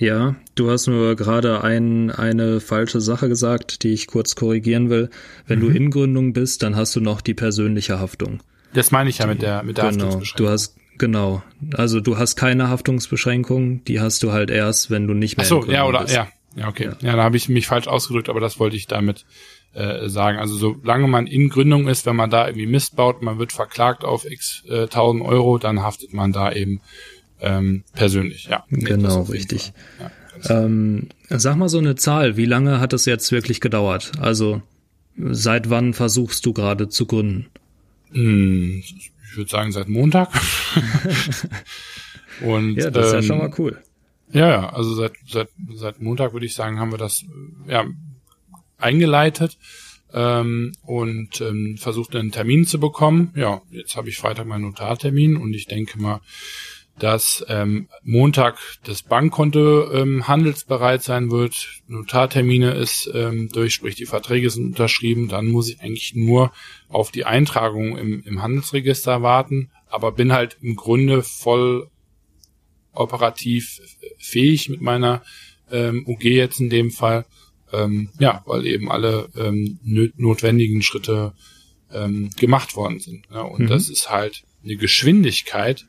[0.00, 5.10] Ja, du hast nur gerade ein, eine falsche Sache gesagt, die ich kurz korrigieren will.
[5.46, 5.62] Wenn mhm.
[5.62, 8.42] du in Gründung bist, dann hast du noch die persönliche Haftung.
[8.72, 10.46] Das meine ich ja mit der, mit der genau, Haftungsbeschränkung.
[10.46, 11.42] Du hast, genau.
[11.74, 15.48] Also du hast keine Haftungsbeschränkung, die hast du halt erst, wenn du nicht mehr Ach
[15.48, 16.14] so, ja, oder, bist.
[16.14, 16.28] ja.
[16.56, 16.86] Ja, okay.
[17.00, 19.26] Ja, ja da habe ich mich falsch ausgedrückt, aber das wollte ich damit
[19.74, 20.38] äh, sagen.
[20.38, 24.04] Also solange man in Gründung ist, wenn man da irgendwie Mist baut, man wird verklagt
[24.04, 26.80] auf x äh, tausend Euro, dann haftet man da eben
[27.40, 28.64] ähm, persönlich, ja.
[28.70, 29.72] Genau, richtig.
[29.98, 30.10] Ja,
[30.48, 34.12] ähm, sag mal so eine Zahl, wie lange hat es jetzt wirklich gedauert?
[34.20, 34.62] Also
[35.16, 37.46] seit wann versuchst du gerade zu gründen?
[38.12, 40.30] Hm, ich würde sagen seit Montag.
[42.40, 43.78] Und, ja, das ist ähm, ja schon mal cool.
[44.32, 47.24] Ja, ja, also seit, seit, seit Montag würde ich sagen, haben wir das
[47.68, 47.84] ja,
[48.78, 49.58] eingeleitet
[50.12, 53.32] ähm, und ähm, versucht einen Termin zu bekommen.
[53.34, 56.20] Ja, jetzt habe ich Freitag meinen Notartermin und ich denke mal,
[57.00, 64.06] dass ähm, Montag das Bankkonto ähm, handelsbereit sein wird, Notartermine ist ähm, durch, sprich die
[64.06, 66.52] Verträge sind unterschrieben, dann muss ich eigentlich nur
[66.88, 71.88] auf die Eintragung im, im Handelsregister warten, aber bin halt im Grunde voll
[72.92, 73.80] operativ
[74.18, 75.22] fähig mit meiner
[75.70, 77.24] ähm, UG jetzt in dem Fall,
[77.72, 79.78] ähm, ja, weil eben alle ähm,
[80.16, 81.32] notwendigen Schritte
[81.92, 83.26] ähm, gemacht worden sind.
[83.32, 83.66] Ja, und mhm.
[83.68, 85.86] das ist halt eine Geschwindigkeit,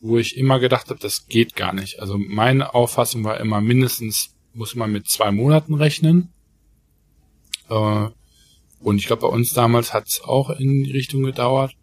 [0.00, 2.00] wo ich immer gedacht habe, das geht gar nicht.
[2.00, 6.32] Also meine Auffassung war immer, mindestens muss man mit zwei Monaten rechnen.
[7.68, 8.08] Äh,
[8.80, 11.74] und ich glaube, bei uns damals hat es auch in die Richtung gedauert.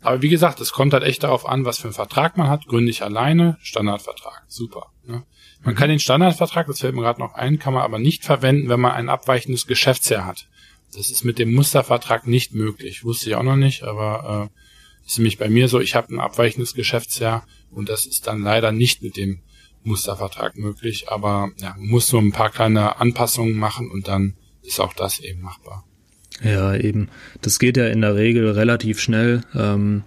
[0.00, 2.66] Aber wie gesagt, es kommt halt echt darauf an, was für einen Vertrag man hat.
[2.66, 4.44] Gründe ich alleine, Standardvertrag.
[4.48, 4.90] Super.
[5.06, 5.24] Ne?
[5.62, 8.68] Man kann den Standardvertrag, das fällt mir gerade noch ein, kann man aber nicht verwenden,
[8.68, 10.48] wenn man ein abweichendes Geschäftsjahr hat.
[10.94, 13.04] Das ist mit dem Mustervertrag nicht möglich.
[13.04, 14.61] Wusste ich auch noch nicht, aber äh,
[15.06, 18.72] ist nämlich bei mir so, ich habe ein abweichendes Geschäftsjahr und das ist dann leider
[18.72, 19.40] nicht mit dem
[19.84, 24.80] Mustervertrag möglich, aber ja, man muss nur ein paar kleine Anpassungen machen und dann ist
[24.80, 25.84] auch das eben machbar.
[26.42, 27.08] Ja, eben.
[27.40, 29.42] Das geht ja in der Regel relativ schnell.
[29.54, 30.04] Ähm,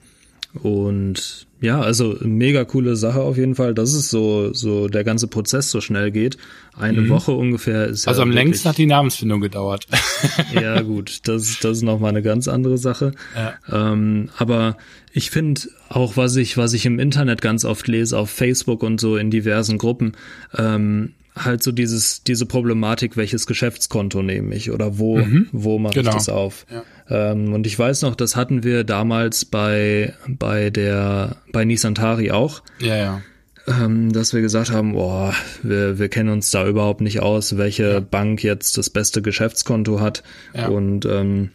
[0.62, 5.28] Und ja, also mega coole Sache auf jeden Fall, dass es so, so der ganze
[5.28, 6.38] Prozess so schnell geht.
[6.78, 7.10] Eine mhm.
[7.10, 9.88] Woche ungefähr ist Also ja am wirklich, längsten hat die Namensfindung gedauert.
[10.54, 13.14] ja, gut, das, das ist nochmal eine ganz andere Sache.
[13.36, 13.54] Ja.
[13.72, 14.76] Ähm, aber
[15.14, 19.00] ich finde auch, was ich, was ich im Internet ganz oft lese, auf Facebook und
[19.00, 20.14] so in diversen Gruppen,
[20.58, 25.48] ähm, halt so dieses, diese Problematik, welches Geschäftskonto nehme ich oder wo, mhm.
[25.52, 26.12] wo mache genau.
[26.12, 26.66] ich das auf.
[26.72, 26.84] Ja.
[27.32, 32.64] Ähm, und ich weiß noch, das hatten wir damals bei, bei der, bei Nisantari auch.
[32.80, 33.22] Ja, ja.
[33.68, 37.94] Ähm, dass wir gesagt haben, boah, wir, wir kennen uns da überhaupt nicht aus, welche
[37.94, 38.00] ja.
[38.00, 40.24] Bank jetzt das beste Geschäftskonto hat.
[40.54, 40.68] Ja.
[40.68, 41.50] Und ähm,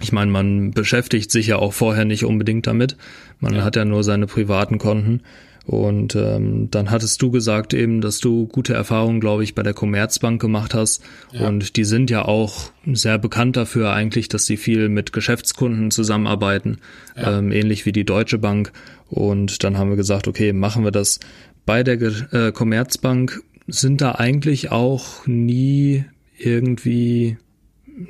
[0.00, 2.96] ich meine, man beschäftigt sich ja auch vorher nicht unbedingt damit.
[3.40, 3.64] Man ja.
[3.64, 5.22] hat ja nur seine privaten Konten.
[5.64, 9.74] Und ähm, dann hattest du gesagt eben, dass du gute Erfahrungen, glaube ich, bei der
[9.74, 11.02] Commerzbank gemacht hast.
[11.32, 11.46] Ja.
[11.46, 16.78] Und die sind ja auch sehr bekannt dafür eigentlich, dass sie viel mit Geschäftskunden zusammenarbeiten,
[17.16, 17.38] ja.
[17.38, 18.72] ähm, ähnlich wie die Deutsche Bank.
[19.08, 21.20] Und dann haben wir gesagt, okay, machen wir das
[21.64, 22.00] bei der
[22.32, 23.40] äh, Commerzbank.
[23.68, 26.04] Sind da eigentlich auch nie
[26.36, 27.36] irgendwie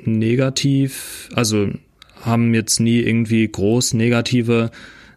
[0.05, 1.69] negativ, also
[2.21, 4.71] haben jetzt nie irgendwie groß negative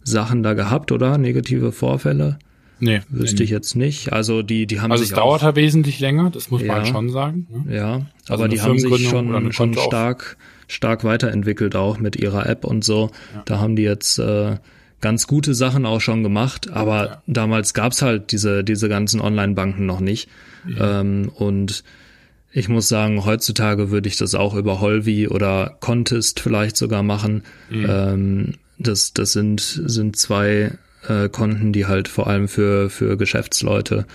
[0.07, 1.19] Sachen da gehabt, oder?
[1.19, 2.39] Negative Vorfälle?
[2.79, 3.01] Nee.
[3.09, 3.45] Wüsste nee.
[3.45, 4.13] ich jetzt nicht.
[4.13, 5.13] Also die, die haben also sich.
[5.13, 7.47] Also es dauert halt wesentlich länger, das muss ja, man schon sagen.
[7.51, 7.75] Ne?
[7.75, 7.93] Ja,
[8.29, 10.37] also aber die haben sich schon, schon stark,
[10.69, 13.11] stark weiterentwickelt auch mit ihrer App und so.
[13.35, 13.43] Ja.
[13.47, 14.57] Da haben die jetzt äh,
[15.01, 17.23] ganz gute Sachen auch schon gemacht, aber ja.
[17.27, 20.29] damals gab's halt diese, diese ganzen Online-Banken noch nicht.
[20.79, 21.85] Ähm, und
[22.53, 27.43] ich muss sagen, heutzutage würde ich das auch über Holvi oder Contest vielleicht sogar machen.
[27.71, 27.87] Mhm.
[27.89, 30.73] Ähm, das, das sind, sind zwei
[31.09, 34.07] äh, Konten, die halt vor allem für, für Geschäftsleute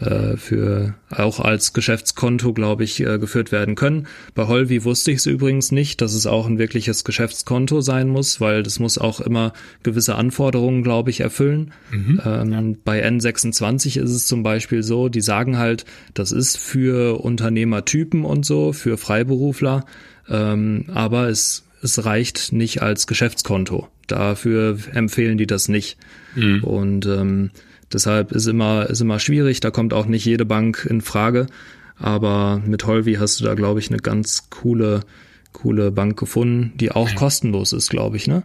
[0.00, 4.08] äh, für auch als Geschäftskonto, glaube ich, äh, geführt werden können.
[4.34, 8.40] Bei Holvi wusste ich es übrigens nicht, dass es auch ein wirkliches Geschäftskonto sein muss,
[8.40, 9.52] weil das muss auch immer
[9.84, 11.72] gewisse Anforderungen, glaube ich, erfüllen.
[11.92, 12.76] Mhm, ähm, ja.
[12.84, 18.44] Bei N26 ist es zum Beispiel so, die sagen halt, das ist für Unternehmertypen und
[18.44, 19.84] so, für Freiberufler,
[20.28, 23.88] ähm, aber es es reicht nicht als Geschäftskonto.
[24.06, 25.98] Dafür empfehlen die das nicht.
[26.34, 26.64] Mhm.
[26.64, 27.50] Und ähm,
[27.92, 29.60] deshalb ist immer, ist immer schwierig.
[29.60, 31.46] Da kommt auch nicht jede Bank in Frage.
[31.96, 35.00] Aber mit Holvi hast du da, glaube ich, eine ganz coole,
[35.52, 37.14] coole Bank gefunden, die auch ja.
[37.14, 38.42] kostenlos ist, glaube ich, ne?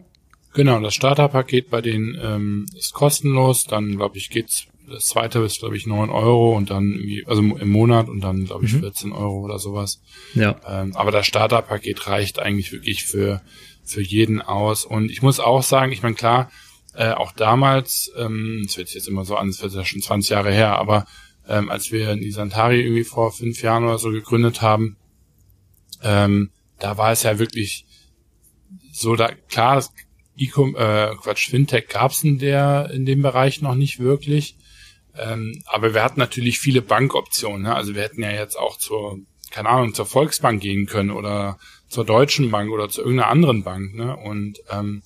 [0.53, 3.65] Genau, das Starterpaket bei denen ähm, ist kostenlos.
[3.65, 7.41] Dann, glaube ich, geht's das zweite ist, glaube ich, neun Euro und dann irgendwie, also
[7.41, 8.81] im Monat und dann, glaube ich, mhm.
[8.81, 10.01] 14 Euro oder sowas.
[10.33, 10.59] Ja.
[10.67, 13.41] Ähm, aber das Starterpaket reicht eigentlich wirklich für,
[13.83, 14.85] für jeden aus.
[14.85, 16.51] Und ich muss auch sagen, ich meine, klar,
[16.95, 20.31] äh, auch damals, ähm, das wird jetzt immer so an, es wird ja schon 20
[20.31, 21.05] Jahre her, aber
[21.47, 24.97] ähm, als wir die Santari irgendwie vor fünf Jahren oder so gegründet haben,
[26.03, 27.85] ähm, da war es ja wirklich
[28.91, 29.91] so, da klar, das
[30.37, 34.55] E-Com, äh, Quatsch, Fintech gab's in der in dem Bereich noch nicht wirklich.
[35.17, 37.63] Ähm, aber wir hatten natürlich viele Bankoptionen.
[37.63, 37.75] Ne?
[37.75, 39.19] Also wir hätten ja jetzt auch zur,
[39.51, 43.95] keine Ahnung, zur Volksbank gehen können oder zur Deutschen Bank oder zu irgendeiner anderen Bank.
[43.95, 44.15] Ne?
[44.15, 45.01] Und ähm,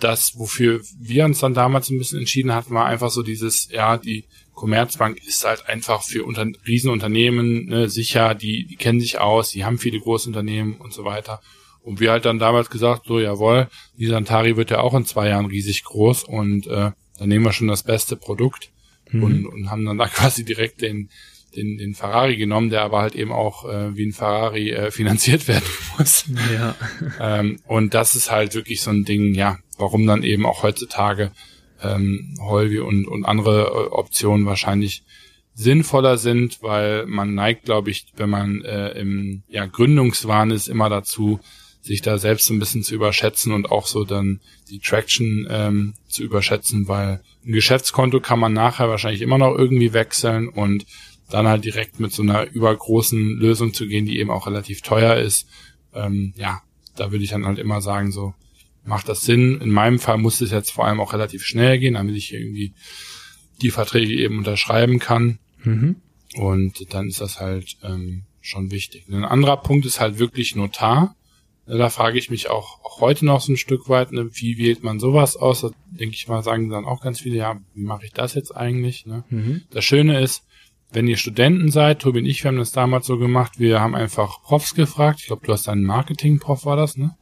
[0.00, 3.96] das, wofür wir uns dann damals ein bisschen entschieden hatten, war einfach so dieses, ja,
[3.96, 9.50] die Commerzbank ist halt einfach für unter Riesenunternehmen ne, sicher, die, die kennen sich aus,
[9.50, 11.40] die haben viele große Unternehmen und so weiter.
[11.80, 15.28] Und wir halt dann damals gesagt, so jawohl, die Santari wird ja auch in zwei
[15.28, 18.70] Jahren riesig groß und äh, dann nehmen wir schon das beste Produkt
[19.10, 19.22] mhm.
[19.22, 21.08] und, und haben dann da quasi direkt den,
[21.56, 25.48] den, den Ferrari genommen, der aber halt eben auch äh, wie ein Ferrari äh, finanziert
[25.48, 25.64] werden
[25.98, 26.24] muss.
[26.52, 26.76] Ja.
[27.20, 31.32] ähm, und das ist halt wirklich so ein Ding, ja, warum dann eben auch heutzutage
[31.82, 35.04] ähm, Holvi und, und andere äh, Optionen wahrscheinlich
[35.54, 40.88] sinnvoller sind, weil man neigt, glaube ich, wenn man äh, im ja, Gründungswahn ist, immer
[40.88, 41.40] dazu,
[41.80, 44.40] sich da selbst ein bisschen zu überschätzen und auch so dann
[44.70, 49.94] die Traction ähm, zu überschätzen, weil ein Geschäftskonto kann man nachher wahrscheinlich immer noch irgendwie
[49.94, 50.84] wechseln und
[51.30, 55.16] dann halt direkt mit so einer übergroßen Lösung zu gehen, die eben auch relativ teuer
[55.16, 55.48] ist.
[55.94, 56.62] Ähm, ja,
[56.96, 58.34] da würde ich dann halt immer sagen, so
[58.84, 59.60] macht das Sinn.
[59.60, 62.74] In meinem Fall muss es jetzt vor allem auch relativ schnell gehen, damit ich irgendwie
[63.62, 65.38] die Verträge eben unterschreiben kann.
[65.64, 65.96] Mhm.
[66.36, 69.06] Und dann ist das halt ähm, schon wichtig.
[69.08, 71.16] Ein anderer Punkt ist halt wirklich Notar.
[71.68, 74.82] Da frage ich mich auch, auch heute noch so ein Stück weit, ne, wie wählt
[74.82, 75.60] man sowas aus?
[75.60, 78.56] Da denke ich mal, sagen dann auch ganz viele, ja, wie mache ich das jetzt
[78.56, 79.04] eigentlich?
[79.04, 79.24] Ne?
[79.28, 79.62] Mhm.
[79.70, 80.44] Das Schöne ist,
[80.92, 83.94] wenn ihr Studenten seid, Tobi und ich, wir haben das damals so gemacht, wir haben
[83.94, 85.20] einfach Profs gefragt.
[85.20, 87.14] Ich glaube, du hast einen Marketing-Prof, war das, ne?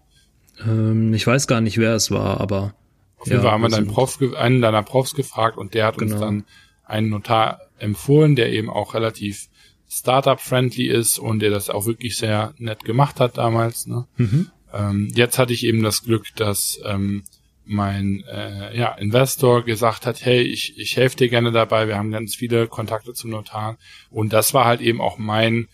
[0.64, 2.74] Ähm, ich weiß gar nicht, wer es war, aber.
[3.18, 5.98] Auf jeden ja, Fall haben wir deinen Prof, einen deiner Profs gefragt und der hat
[5.98, 6.12] genau.
[6.12, 6.44] uns dann
[6.84, 9.48] einen Notar empfohlen, der eben auch relativ
[9.88, 13.86] Startup-friendly ist und der das auch wirklich sehr nett gemacht hat damals.
[13.86, 14.06] Ne?
[14.16, 14.50] Mhm.
[14.72, 17.22] Ähm, jetzt hatte ich eben das Glück, dass ähm,
[17.66, 22.10] mein äh, ja, Investor gesagt hat, hey, ich, ich helfe dir gerne dabei, wir haben
[22.10, 23.76] ganz viele Kontakte zum Notar.
[24.10, 25.68] Und das war halt eben auch mein,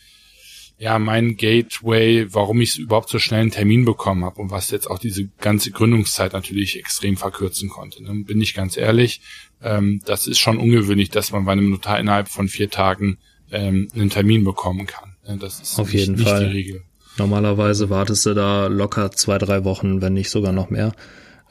[0.79, 4.91] ja, mein Gateway, warum ich überhaupt so schnell einen Termin bekommen habe und was jetzt
[4.91, 8.03] auch diese ganze Gründungszeit natürlich extrem verkürzen konnte.
[8.03, 8.25] Ne?
[8.25, 9.21] Bin ich ganz ehrlich,
[9.63, 13.19] ähm, das ist schon ungewöhnlich, dass man bei einem Notar innerhalb von vier Tagen
[13.53, 15.15] ähm, einen Termin bekommen kann.
[15.39, 16.41] Das ist Auf jeden nicht, Fall.
[16.41, 16.83] nicht die Regel.
[17.19, 20.93] Normalerweise wartest du da locker zwei, drei Wochen, wenn nicht sogar noch mehr.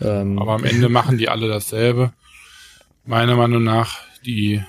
[0.02, 2.14] Ähm, Aber am Ende machen die alle dasselbe.
[3.06, 4.62] Meiner Meinung nach, die,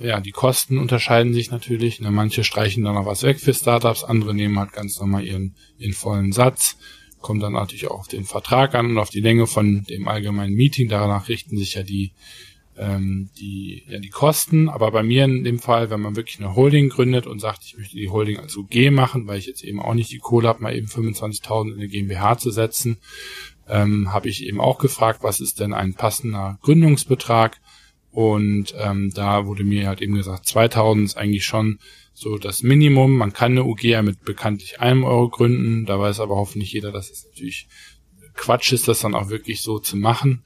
[0.00, 2.00] ja, die Kosten unterscheiden sich natürlich.
[2.00, 5.54] Ne, manche streichen dann noch was weg für Startups, andere nehmen halt ganz normal ihren,
[5.78, 6.76] ihren vollen Satz.
[7.20, 10.54] Kommt dann natürlich auch auf den Vertrag an und auf die Länge von dem allgemeinen
[10.54, 10.88] Meeting.
[10.88, 12.12] Danach richten sich ja die,
[12.80, 14.70] ähm, die, ja, die Kosten.
[14.70, 17.76] Aber bei mir in dem Fall, wenn man wirklich eine Holding gründet und sagt, ich
[17.76, 20.62] möchte die Holding als UG machen, weil ich jetzt eben auch nicht die Kohle habe,
[20.62, 22.96] mal eben 25.000 in eine GmbH zu setzen,
[23.68, 27.60] ähm, habe ich eben auch gefragt, was ist denn ein passender Gründungsbetrag?
[28.12, 31.78] Und ähm, da wurde mir halt eben gesagt, 2000 ist eigentlich schon
[32.12, 33.16] so das Minimum.
[33.16, 35.84] Man kann eine UG ja mit bekanntlich einem Euro gründen.
[35.84, 37.68] Da weiß aber hoffentlich jeder, dass es natürlich
[38.34, 40.42] Quatsch ist, das dann auch wirklich so zu machen.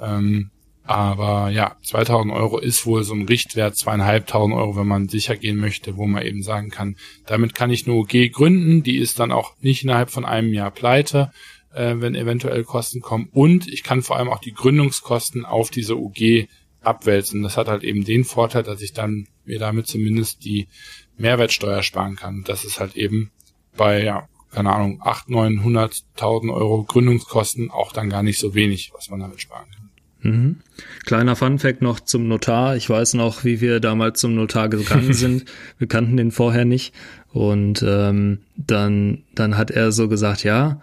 [0.00, 0.50] Ähm,
[0.84, 5.56] aber ja, 2000 Euro ist wohl so ein Richtwert, zweieinhalbtausend Euro, wenn man sicher gehen
[5.56, 8.82] möchte, wo man eben sagen kann, damit kann ich eine UG gründen.
[8.82, 11.30] Die ist dann auch nicht innerhalb von einem Jahr pleite
[11.74, 13.28] äh, wenn eventuell Kosten kommen.
[13.32, 16.48] Und ich kann vor allem auch die Gründungskosten auf diese UG
[16.80, 17.42] abwälzen.
[17.42, 20.68] Das hat halt eben den Vorteil, dass ich dann mir damit zumindest die
[21.16, 22.42] Mehrwertsteuer sparen kann.
[22.44, 23.30] Das ist halt eben
[23.76, 28.92] bei, ja, keine Ahnung, 8, 9, 100.000 Euro Gründungskosten auch dann gar nicht so wenig,
[28.94, 29.90] was man damit sparen kann.
[30.22, 30.56] Mhm.
[31.04, 32.76] Kleiner Funfact noch zum Notar.
[32.76, 35.44] Ich weiß noch, wie wir damals zum Notar gegangen sind.
[35.78, 36.94] wir kannten den vorher nicht.
[37.32, 40.80] Und ähm, dann, dann hat er so gesagt, ja,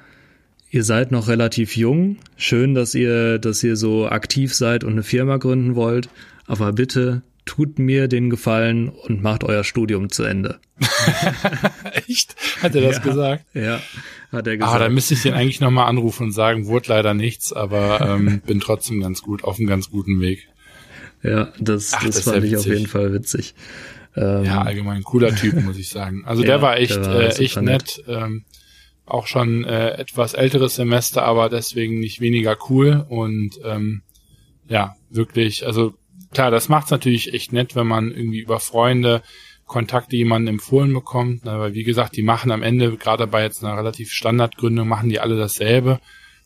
[0.71, 2.17] Ihr seid noch relativ jung.
[2.37, 6.09] Schön, dass ihr, dass ihr so aktiv seid und eine Firma gründen wollt.
[6.45, 10.59] Aber bitte tut mir den Gefallen und macht euer Studium zu Ende.
[12.07, 12.35] Echt?
[12.61, 13.45] Hat er das ja, gesagt?
[13.55, 13.81] Ja,
[14.31, 14.75] hat er gesagt.
[14.75, 18.41] Ah, da müsste ich den eigentlich nochmal anrufen und sagen, wurde leider nichts, aber ähm,
[18.45, 20.47] bin trotzdem ganz gut, auf einem ganz guten Weg.
[21.23, 23.55] Ja, das, Ach, das, das fand ich auf jeden Fall witzig.
[24.15, 26.23] Ähm, ja, allgemein cooler Typ, muss ich sagen.
[26.25, 27.65] Also der war echt, der war äh, echt nett.
[27.65, 28.03] nett.
[28.07, 28.45] Ähm,
[29.07, 34.03] auch schon äh, etwas älteres Semester, aber deswegen nicht weniger cool und ähm,
[34.67, 35.95] ja, wirklich, also
[36.31, 39.21] klar, das macht's natürlich echt nett, wenn man irgendwie über Freunde
[39.69, 43.63] Kontakte jemanden empfohlen bekommt, ne, weil wie gesagt, die machen am Ende, gerade bei jetzt
[43.63, 45.99] einer relativ Standardgründung, machen die alle dasselbe.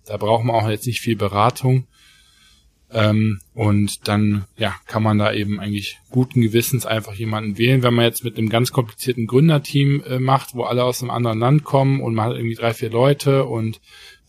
[0.05, 1.87] Da braucht man auch jetzt nicht viel Beratung.
[2.91, 7.81] Ähm, und dann ja, kann man da eben eigentlich guten Gewissens einfach jemanden wählen.
[7.81, 11.39] Wenn man jetzt mit einem ganz komplizierten Gründerteam äh, macht, wo alle aus einem anderen
[11.39, 13.81] Land kommen und man hat irgendwie drei, vier Leute und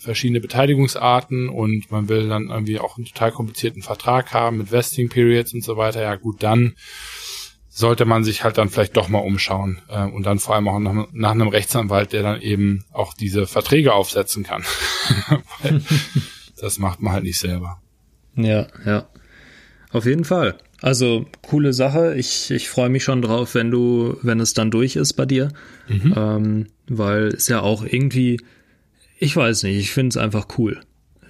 [0.04, 5.08] verschiedene Beteiligungsarten und man will dann irgendwie auch einen total komplizierten Vertrag haben mit Vesting
[5.08, 6.74] Periods und so weiter, ja gut, dann
[7.68, 10.78] sollte man sich halt dann vielleicht doch mal umschauen äh, und dann vor allem auch
[10.78, 14.62] nach, nach, einem Rechtsanwalt, der dann eben auch diese Verträge aufsetzen kann.
[16.60, 17.80] das macht man halt nicht selber.
[18.36, 19.08] Ja, ja.
[19.90, 20.56] Auf jeden Fall.
[20.82, 22.14] Also coole Sache.
[22.14, 25.50] Ich, ich freue mich schon drauf, wenn du, wenn es dann durch ist bei dir.
[25.88, 26.14] Mhm.
[26.16, 28.40] Ähm, weil es ja auch irgendwie,
[29.24, 30.80] ich weiß nicht, ich finde es einfach cool.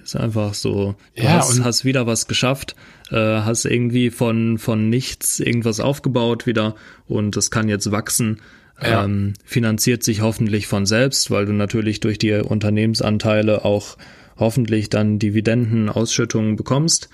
[0.03, 2.75] Ist einfach so, du ja, hast, hast wieder was geschafft,
[3.09, 6.75] äh, hast irgendwie von, von nichts irgendwas aufgebaut wieder
[7.07, 8.41] und es kann jetzt wachsen.
[8.81, 9.05] Ja.
[9.05, 13.97] Ähm, finanziert sich hoffentlich von selbst, weil du natürlich durch die Unternehmensanteile auch
[14.37, 17.09] hoffentlich dann Dividenden, Ausschüttungen bekommst.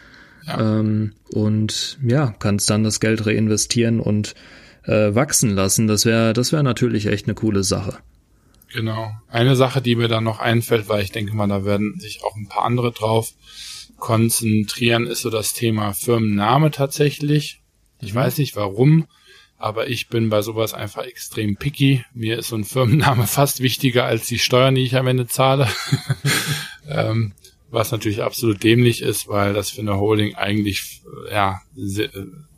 [0.48, 0.80] Ja.
[0.80, 4.34] Ähm, und ja, kannst dann das Geld reinvestieren und
[4.86, 5.88] äh, wachsen lassen.
[5.88, 8.00] Das wäre, das wäre natürlich echt eine coole Sache.
[8.74, 9.12] Genau.
[9.28, 12.36] Eine Sache, die mir dann noch einfällt, weil ich denke mal, da werden sich auch
[12.36, 13.34] ein paar andere drauf
[13.98, 17.62] konzentrieren, ist so das Thema Firmenname tatsächlich.
[18.00, 18.18] Ich mhm.
[18.18, 19.08] weiß nicht warum,
[19.58, 22.04] aber ich bin bei sowas einfach extrem picky.
[22.14, 25.68] Mir ist so ein Firmenname fast wichtiger als die Steuern, die ich am Ende zahle.
[26.90, 27.34] ähm,
[27.70, 31.62] was natürlich absolut dämlich ist, weil das für eine Holding eigentlich ja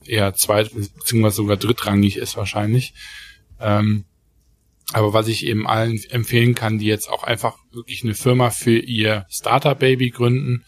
[0.06, 2.94] eher zweit- beziehungsweise sogar drittrangig ist wahrscheinlich.
[3.60, 4.06] Ähm,
[4.92, 8.78] aber was ich eben allen empfehlen kann, die jetzt auch einfach wirklich eine Firma für
[8.78, 10.66] ihr Startup-Baby gründen,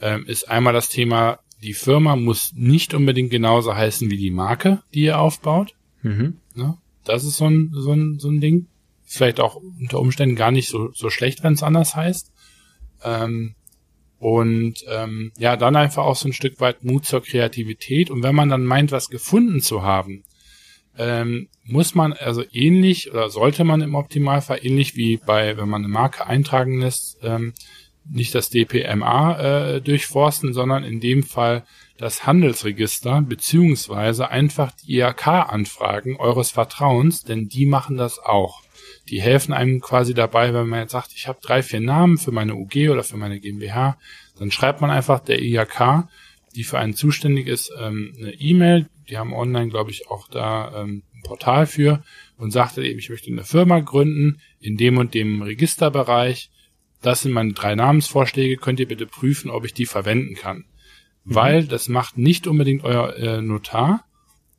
[0.00, 4.82] ähm, ist einmal das Thema, die Firma muss nicht unbedingt genauso heißen wie die Marke,
[4.92, 5.74] die ihr aufbaut.
[6.02, 6.38] Mhm.
[6.56, 8.66] Ja, das ist so ein, so, ein, so ein Ding.
[9.04, 12.32] Vielleicht auch unter Umständen gar nicht so, so schlecht, wenn es anders heißt.
[13.04, 13.54] Ähm,
[14.18, 18.10] und ähm, ja, dann einfach auch so ein Stück weit Mut zur Kreativität.
[18.10, 20.24] Und wenn man dann meint, was gefunden zu haben,
[20.98, 25.82] ähm, muss man also ähnlich oder sollte man im Optimalfall ähnlich wie bei, wenn man
[25.82, 27.54] eine Marke eintragen lässt, ähm,
[28.08, 31.64] nicht das DPMA äh, durchforsten, sondern in dem Fall
[31.98, 38.62] das Handelsregister beziehungsweise einfach die IHK anfragen eures Vertrauens, denn die machen das auch.
[39.08, 42.32] Die helfen einem quasi dabei, wenn man jetzt sagt, ich habe drei, vier Namen für
[42.32, 43.98] meine UG oder für meine GmbH,
[44.38, 46.08] dann schreibt man einfach der IHK,
[46.54, 48.88] die für einen zuständig ist, ähm, eine E-Mail.
[49.12, 52.02] Die haben online, glaube ich, auch da ähm, ein Portal für
[52.38, 56.50] und sagt eben, ich möchte eine Firma gründen in dem und dem Registerbereich.
[57.02, 58.56] Das sind meine drei Namensvorschläge.
[58.56, 60.64] Könnt ihr bitte prüfen, ob ich die verwenden kann?
[61.24, 61.34] Mhm.
[61.34, 64.06] Weil das macht nicht unbedingt euer äh, Notar,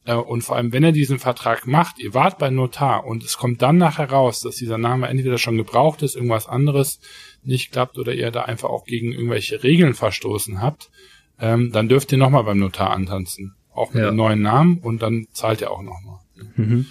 [0.05, 3.37] äh, und vor allem, wenn er diesen Vertrag macht, ihr wart beim Notar und es
[3.37, 6.99] kommt dann nachher raus, dass dieser Name entweder schon gebraucht ist, irgendwas anderes
[7.43, 10.91] nicht klappt oder ihr da einfach auch gegen irgendwelche Regeln verstoßen habt,
[11.39, 13.55] ähm, dann dürft ihr nochmal beim Notar antanzen.
[13.73, 14.11] Auch mit ja.
[14.11, 16.19] dem neuen Namen und dann zahlt ihr auch nochmal.
[16.55, 16.85] Mhm.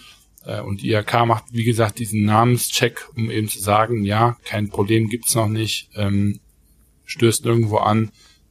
[0.44, 4.68] Äh, und die IHK macht, wie gesagt, diesen Namenscheck, um eben zu sagen, ja, kein
[4.68, 6.40] Problem gibt's noch nicht, ähm,
[7.04, 8.10] stößt irgendwo an.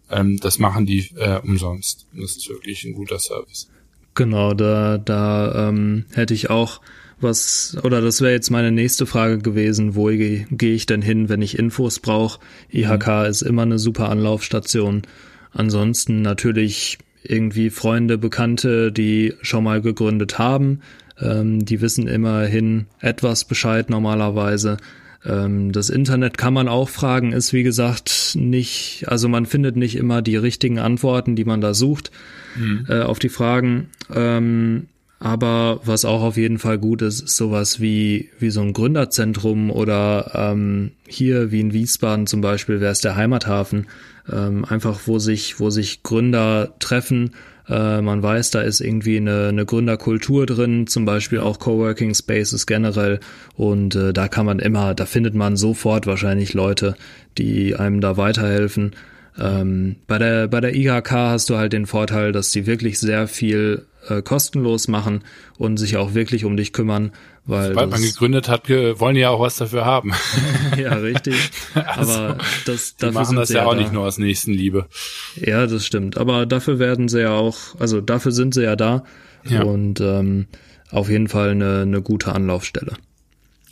[0.09, 2.07] Ähm, das machen die äh, umsonst.
[2.13, 3.69] Das ist wirklich ein guter Service.
[4.13, 6.81] Genau, da, da ähm, hätte ich auch
[7.21, 11.29] was, oder das wäre jetzt meine nächste Frage gewesen, wo gehe geh ich denn hin,
[11.29, 12.39] wenn ich Infos brauche?
[12.71, 13.25] IHK mhm.
[13.25, 15.03] ist immer eine super Anlaufstation.
[15.51, 20.81] Ansonsten natürlich irgendwie Freunde, Bekannte, die schon mal gegründet haben.
[21.19, 24.77] Ähm, die wissen immerhin etwas Bescheid normalerweise.
[25.25, 29.95] Ähm, das Internet kann man auch fragen, ist wie gesagt nicht, also man findet nicht
[29.95, 32.11] immer die richtigen Antworten, die man da sucht
[32.55, 32.85] mhm.
[32.89, 33.89] äh, auf die Fragen.
[34.13, 34.87] Ähm,
[35.23, 39.69] aber was auch auf jeden Fall gut ist, ist sowas wie, wie so ein Gründerzentrum
[39.69, 43.85] oder ähm, hier wie in Wiesbaden zum Beispiel wäre es der Heimathafen.
[44.31, 47.35] Ähm, einfach wo sich, wo sich Gründer treffen.
[47.69, 52.65] Äh, man weiß, da ist irgendwie eine, eine Gründerkultur drin, zum Beispiel auch Coworking Spaces
[52.65, 53.19] generell.
[53.55, 56.95] Und äh, da kann man immer, da findet man sofort wahrscheinlich Leute,
[57.37, 58.93] die einem da weiterhelfen.
[59.39, 63.27] Ähm, bei der bei der IHK hast du halt den Vorteil, dass die wirklich sehr
[63.27, 65.23] viel äh, kostenlos machen
[65.57, 67.11] und sich auch wirklich um dich kümmern,
[67.45, 70.13] weil sobald man gegründet hat, wollen die ja auch was dafür haben.
[70.77, 71.35] ja, richtig.
[71.73, 73.79] also, Aber das dafür machen das ja auch da.
[73.79, 74.87] nicht nur aus Nächstenliebe.
[75.35, 76.17] Ja, das stimmt.
[76.17, 79.03] Aber dafür werden sie ja auch, also dafür sind sie ja da
[79.43, 79.63] ja.
[79.63, 80.47] und ähm,
[80.91, 82.93] auf jeden Fall eine, eine gute Anlaufstelle.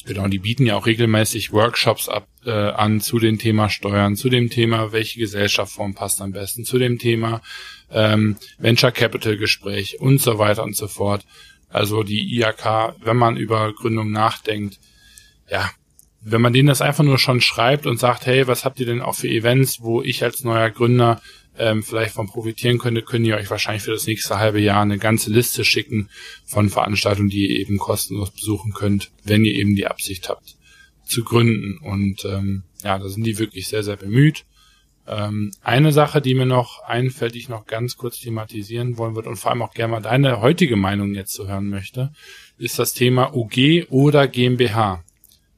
[0.09, 4.29] Genau, die bieten ja auch regelmäßig Workshops ab äh, an zu dem Thema Steuern, zu
[4.29, 7.43] dem Thema, welche Gesellschaftsform passt am besten, zu dem Thema
[7.91, 11.27] ähm, Venture Capital Gespräch und so weiter und so fort.
[11.69, 14.79] Also die IAK, wenn man über Gründung nachdenkt,
[15.47, 15.69] ja,
[16.21, 19.03] wenn man denen das einfach nur schon schreibt und sagt, hey, was habt ihr denn
[19.03, 21.21] auch für Events, wo ich als neuer Gründer
[21.59, 24.97] ähm, vielleicht von profitieren könnte, können die euch wahrscheinlich für das nächste halbe Jahr eine
[24.97, 26.09] ganze Liste schicken
[26.45, 30.55] von Veranstaltungen, die ihr eben kostenlos besuchen könnt, wenn ihr eben die Absicht habt
[31.03, 31.77] zu gründen.
[31.79, 34.45] Und ähm, ja, da sind die wirklich sehr, sehr bemüht.
[35.05, 39.29] Ähm, eine Sache, die mir noch einfällt, die ich noch ganz kurz thematisieren wollen würde
[39.29, 42.13] und vor allem auch gerne mal deine heutige Meinung jetzt zu hören möchte,
[42.57, 45.03] ist das Thema UG oder GmbH.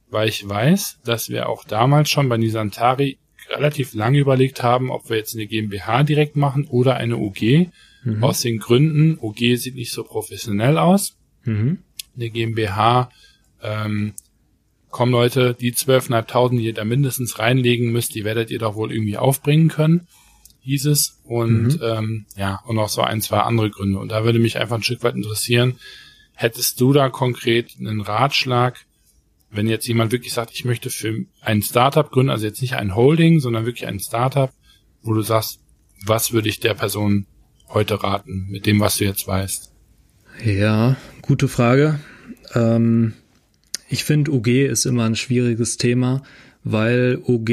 [0.10, 3.18] Weil ich weiß, dass wir auch damals schon bei Nisantari
[3.52, 7.70] relativ lange überlegt haben, ob wir jetzt eine GmbH direkt machen oder eine UG.
[8.04, 8.24] Mhm.
[8.24, 11.18] Aus den Gründen, UG sieht nicht so professionell aus.
[11.43, 11.80] Mhm.
[12.16, 13.10] Eine GmbH,
[13.62, 14.14] ähm,
[14.89, 18.91] komm Leute, die 12.500, die ihr da mindestens reinlegen müsst, die werdet ihr doch wohl
[18.91, 20.08] irgendwie aufbringen können,
[20.62, 21.20] hieß es.
[21.24, 21.84] Und mhm.
[21.84, 23.99] ähm, ja, und noch so ein, zwei andere Gründe.
[23.99, 25.78] Und da würde mich einfach ein Stück weit interessieren,
[26.34, 28.86] hättest du da konkret einen Ratschlag,
[29.52, 32.95] wenn jetzt jemand wirklich sagt, ich möchte für ein Startup gründen, also jetzt nicht ein
[32.95, 34.52] Holding, sondern wirklich ein Startup,
[35.02, 35.60] wo du sagst,
[36.06, 37.28] was würde ich der Person
[37.70, 39.72] heute raten, mit dem, was du jetzt weißt?
[40.43, 41.99] Ja, gute Frage.
[42.54, 43.14] Ähm,
[43.89, 46.24] ich finde, UG ist immer ein schwieriges Thema,
[46.64, 47.49] weil UG?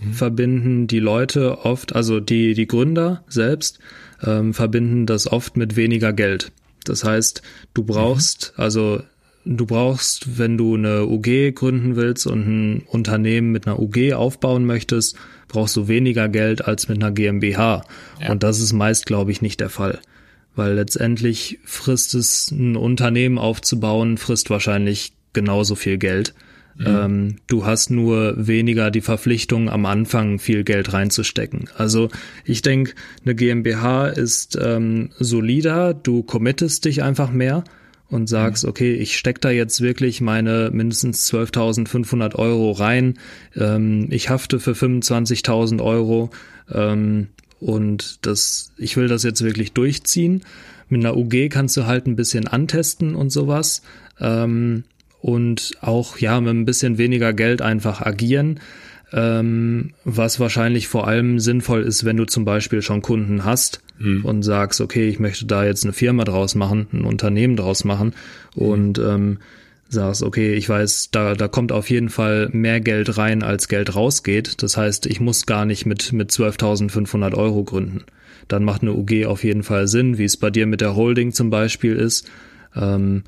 [0.00, 0.12] Mhm.
[0.12, 3.78] verbinden die Leute oft, also die, die Gründer selbst,
[4.22, 6.52] ähm, verbinden das oft mit weniger Geld.
[6.84, 7.42] Das heißt,
[7.74, 8.62] du brauchst, mhm.
[8.62, 9.02] also
[9.46, 14.66] du brauchst, wenn du eine UG gründen willst und ein Unternehmen mit einer UG aufbauen
[14.66, 15.16] möchtest,
[15.48, 17.84] brauchst du weniger Geld als mit einer GmbH.
[18.20, 18.32] Ja.
[18.32, 20.00] Und das ist meist, glaube ich, nicht der Fall.
[20.56, 26.34] Weil letztendlich frisst es, ein Unternehmen aufzubauen, frisst wahrscheinlich genauso viel Geld.
[26.76, 26.86] Mhm.
[26.86, 31.70] Ähm, du hast nur weniger die Verpflichtung, am Anfang viel Geld reinzustecken.
[31.76, 32.08] Also
[32.44, 32.94] ich denke,
[33.24, 37.64] eine GmbH ist ähm, solider, du committest dich einfach mehr
[38.10, 38.70] und sagst, mhm.
[38.70, 43.18] okay, ich steck da jetzt wirklich meine mindestens 12.500 Euro rein,
[43.56, 46.30] ähm, ich hafte für 25.000 Euro
[46.72, 47.28] ähm,
[47.60, 50.42] und das, ich will das jetzt wirklich durchziehen.
[50.88, 53.82] Mit einer UG kannst du halt ein bisschen antesten und sowas
[54.20, 54.84] ähm,
[55.20, 58.60] und auch ja mit ein bisschen weniger Geld einfach agieren.
[59.12, 64.24] Ähm, was wahrscheinlich vor allem sinnvoll ist, wenn du zum Beispiel schon Kunden hast mhm.
[64.24, 68.14] und sagst, okay, ich möchte da jetzt eine Firma draus machen, ein Unternehmen draus machen
[68.54, 69.38] und ähm,
[69.88, 73.94] sagst, okay, ich weiß, da, da kommt auf jeden Fall mehr Geld rein, als Geld
[73.94, 74.62] rausgeht.
[74.62, 78.04] Das heißt, ich muss gar nicht mit, mit 12.500 Euro gründen.
[78.48, 81.32] Dann macht eine UG auf jeden Fall Sinn, wie es bei dir mit der Holding
[81.32, 82.28] zum Beispiel ist.
[82.74, 83.22] Ähm,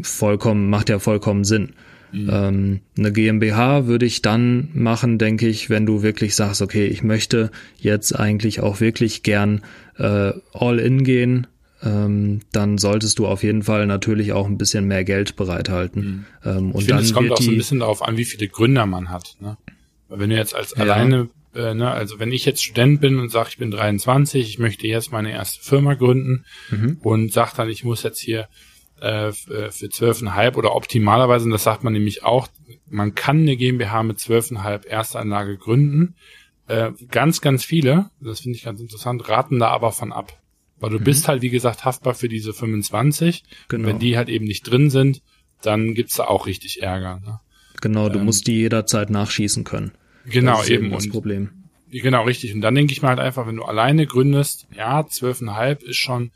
[0.00, 1.70] vollkommen, macht ja vollkommen Sinn.
[2.12, 2.30] Mhm.
[2.30, 7.02] Ähm, eine GmbH würde ich dann machen, denke ich, wenn du wirklich sagst, okay, ich
[7.02, 9.62] möchte jetzt eigentlich auch wirklich gern
[9.96, 11.46] äh, all in gehen,
[11.82, 16.26] ähm, dann solltest du auf jeden Fall natürlich auch ein bisschen mehr Geld bereithalten.
[16.42, 16.50] Mhm.
[16.50, 18.86] Ähm, und ich finde, es kommt auch so ein bisschen darauf an, wie viele Gründer
[18.86, 19.36] man hat.
[19.40, 19.56] Ne?
[20.08, 20.82] Weil wenn du jetzt als ja.
[20.82, 24.58] alleine, äh, ne, also wenn ich jetzt Student bin und sage, ich bin 23, ich
[24.58, 26.98] möchte jetzt meine erste Firma gründen mhm.
[27.02, 28.48] und sag dann, ich muss jetzt hier
[29.02, 29.32] äh, äh
[29.70, 32.48] für zwölfeinhalb oder optimalerweise, und das sagt man nämlich auch,
[32.88, 36.14] man kann eine GmbH mit zwölfeinhalb Erstanlage gründen.
[36.68, 40.38] Äh, ganz, ganz viele, das finde ich ganz interessant, raten da aber von ab.
[40.78, 41.04] Weil du mhm.
[41.04, 43.44] bist halt, wie gesagt, haftbar für diese 25.
[43.68, 43.88] Genau.
[43.88, 45.22] wenn die halt eben nicht drin sind,
[45.62, 47.20] dann gibt's da auch richtig Ärger.
[47.24, 47.40] Ne?
[47.80, 49.92] Genau, du ähm, musst die jederzeit nachschießen können.
[50.24, 50.90] Genau, das eben.
[50.90, 51.50] das Problem.
[51.90, 52.54] Genau, richtig.
[52.54, 56.30] Und dann denke ich mal halt einfach, wenn du alleine gründest, ja, zwölfeinhalb ist schon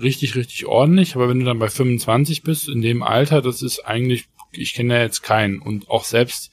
[0.00, 1.14] richtig, richtig ordentlich.
[1.14, 4.94] Aber wenn du dann bei 25 bist, in dem Alter, das ist eigentlich, ich kenne
[4.94, 5.60] ja jetzt keinen.
[5.60, 6.50] Und auch selbst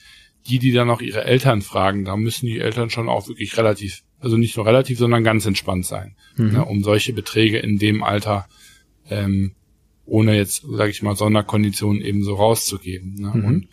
[0.48, 4.04] die, die dann noch ihre Eltern fragen, da müssen die Eltern schon auch wirklich relativ
[4.20, 6.52] also nicht nur relativ, sondern ganz entspannt sein, mhm.
[6.52, 8.48] ne, um solche Beträge in dem Alter
[9.10, 9.54] ähm,
[10.06, 13.16] ohne jetzt, sage ich mal, Sonderkonditionen eben so rauszugeben.
[13.16, 13.32] Ne?
[13.34, 13.46] Mhm.
[13.46, 13.68] Und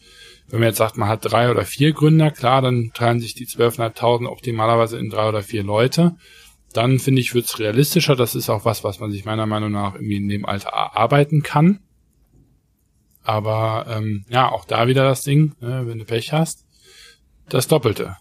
[0.49, 3.47] wenn man jetzt sagt, man hat drei oder vier Gründer, klar, dann teilen sich die
[3.47, 6.17] 12.500 optimalerweise in drei oder vier Leute.
[6.77, 8.16] Dann finde ich, wird es realistischer.
[8.16, 11.43] Das ist auch was, was man sich meiner Meinung nach irgendwie in dem Alter erarbeiten
[11.43, 11.81] kann.
[13.22, 16.64] Aber ähm, ja, auch da wieder das Ding, ne, wenn du Pech hast,
[17.49, 18.16] das Doppelte.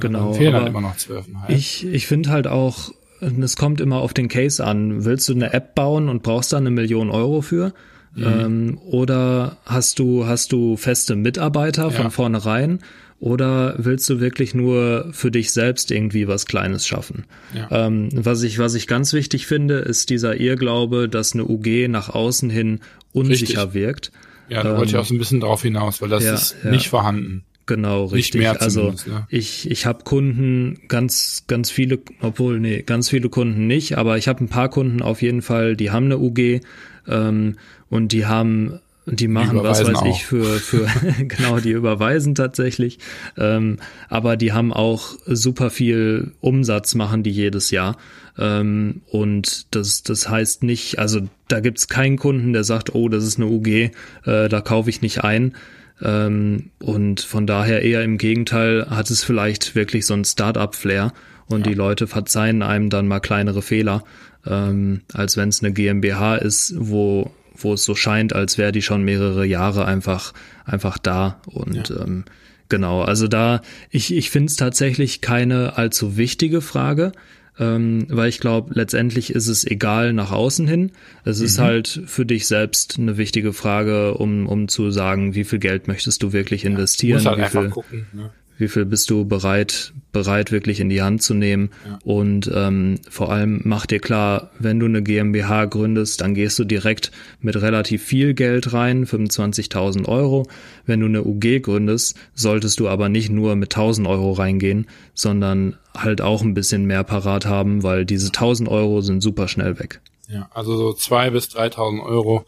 [0.00, 0.32] Genau.
[0.32, 1.50] Fehlen halt immer noch zwölfeinhalb.
[1.50, 2.90] Ich, ich finde halt auch,
[3.20, 5.04] es kommt immer auf den Case an.
[5.04, 7.72] Willst du eine App bauen und brauchst da eine Million Euro für?
[8.14, 8.24] Mhm.
[8.24, 11.90] Ähm, oder hast du, hast du feste Mitarbeiter ja.
[11.90, 12.80] von vornherein?
[13.22, 17.22] Oder willst du wirklich nur für dich selbst irgendwie was Kleines schaffen?
[17.54, 17.86] Ja.
[17.86, 22.08] Ähm, was ich, was ich ganz wichtig finde, ist dieser Irrglaube, dass eine UG nach
[22.08, 22.80] außen hin
[23.12, 23.74] unsicher Richtig.
[23.74, 24.12] wirkt.
[24.48, 26.64] Ja, da ähm, wollte ich auch so ein bisschen drauf hinaus, weil das ja, ist
[26.64, 27.44] nicht vorhanden.
[27.66, 28.40] Genau, richtig.
[28.40, 29.24] Nicht mehr also ja.
[29.30, 34.26] ich, ich habe Kunden, ganz, ganz viele, obwohl, nee, ganz viele Kunden nicht, aber ich
[34.26, 36.60] habe ein paar Kunden auf jeden Fall, die haben eine UG
[37.06, 37.54] ähm,
[37.88, 40.06] und die haben die machen, die was weiß auch.
[40.06, 40.86] ich, für, für
[41.24, 42.98] genau, die überweisen tatsächlich.
[43.36, 43.78] Ähm,
[44.08, 47.96] aber die haben auch super viel Umsatz, machen die jedes Jahr.
[48.38, 53.24] Ähm, und das, das heißt nicht, also da gibt's keinen Kunden, der sagt, oh, das
[53.24, 53.90] ist eine UG, äh,
[54.24, 55.54] da kaufe ich nicht ein.
[56.00, 61.12] Ähm, und von daher eher im Gegenteil hat es vielleicht wirklich so ein Start-up-Flair
[61.46, 61.72] und ja.
[61.72, 64.04] die Leute verzeihen einem dann mal kleinere Fehler,
[64.46, 67.30] ähm, als wenn es eine GmbH ist, wo
[67.64, 70.32] wo es so scheint, als wäre die schon mehrere Jahre einfach
[70.64, 72.02] einfach da und ja.
[72.02, 72.24] ähm,
[72.68, 77.12] genau, also da ich ich finde es tatsächlich keine allzu wichtige Frage
[77.58, 80.92] ähm, weil ich glaube, letztendlich ist es egal nach außen hin.
[81.24, 81.44] Es mhm.
[81.44, 85.86] ist halt für dich selbst eine wichtige Frage, um, um zu sagen, wie viel Geld
[85.86, 88.30] möchtest du wirklich investieren, ja, halt wie viel, gucken, ne?
[88.62, 91.70] Wie viel bist du bereit, bereit wirklich in die Hand zu nehmen.
[91.84, 91.98] Ja.
[92.04, 96.64] Und ähm, vor allem mach dir klar, wenn du eine GmbH gründest, dann gehst du
[96.64, 97.10] direkt
[97.40, 100.46] mit relativ viel Geld rein, 25.000 Euro.
[100.86, 105.76] Wenn du eine UG gründest, solltest du aber nicht nur mit 1.000 Euro reingehen, sondern
[105.94, 110.00] halt auch ein bisschen mehr parat haben, weil diese 1.000 Euro sind super schnell weg.
[110.28, 112.46] Ja, also so 2.000 bis 3.000 Euro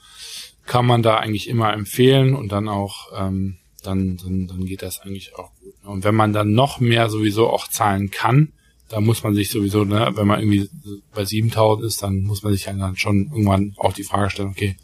[0.64, 5.00] kann man da eigentlich immer empfehlen und dann auch ähm, dann, dann, dann geht das
[5.00, 5.50] eigentlich auch.
[5.85, 8.53] Und wenn man dann noch mehr sowieso auch zahlen kann,
[8.89, 10.68] da muss man sich sowieso, ne, wenn man irgendwie
[11.14, 14.76] bei 7000 ist, dann muss man sich dann schon irgendwann auch die Frage stellen, okay,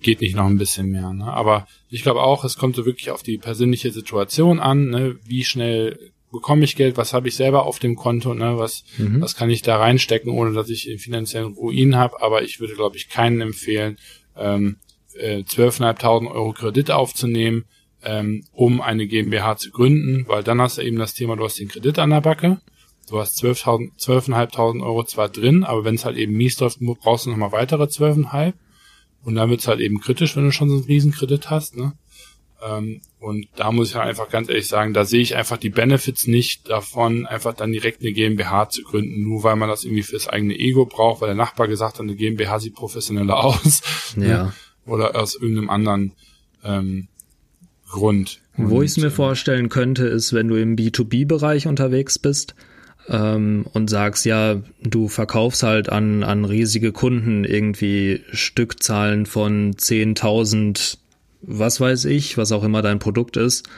[0.00, 1.12] geht nicht noch ein bisschen mehr.
[1.12, 1.24] Ne?
[1.24, 5.16] Aber ich glaube auch, es kommt so wirklich auf die persönliche Situation an, ne?
[5.24, 8.58] wie schnell bekomme ich Geld, was habe ich selber auf dem Konto, ne?
[8.58, 9.20] was, mhm.
[9.20, 12.22] was kann ich da reinstecken, ohne dass ich finanziellen Ruin habe.
[12.22, 13.98] Aber ich würde, glaube ich, keinen empfehlen,
[14.36, 14.76] ähm,
[15.14, 17.64] äh, 12.500 Euro Kredit aufzunehmen,
[18.06, 21.58] ähm, um eine GmbH zu gründen, weil dann hast du eben das Thema, du hast
[21.58, 22.58] den Kredit an der Backe,
[23.10, 24.28] du hast 12.500 12
[24.82, 28.54] Euro zwar drin, aber wenn es halt eben mies läuft, brauchst du nochmal weitere 12.500
[29.24, 31.76] und dann wird's halt eben kritisch, wenn du schon so einen Riesenkredit hast.
[31.76, 31.94] Ne?
[32.64, 35.70] Ähm, und da muss ich halt einfach ganz ehrlich sagen, da sehe ich einfach die
[35.70, 40.04] Benefits nicht davon, einfach dann direkt eine GmbH zu gründen, nur weil man das irgendwie
[40.04, 43.82] fürs eigene Ego braucht, weil der Nachbar gesagt hat, eine GmbH sieht professioneller aus.
[44.16, 44.52] Ja.
[44.86, 46.12] Oder aus irgendeinem anderen
[46.62, 47.08] ähm,
[47.88, 48.40] Grund.
[48.56, 52.54] Wo ich es mir vorstellen könnte, ist, wenn du im B2B-Bereich unterwegs bist
[53.08, 60.98] ähm, und sagst, ja, du verkaufst halt an, an riesige Kunden irgendwie Stückzahlen von 10.000,
[61.42, 63.68] was weiß ich, was auch immer dein Produkt ist.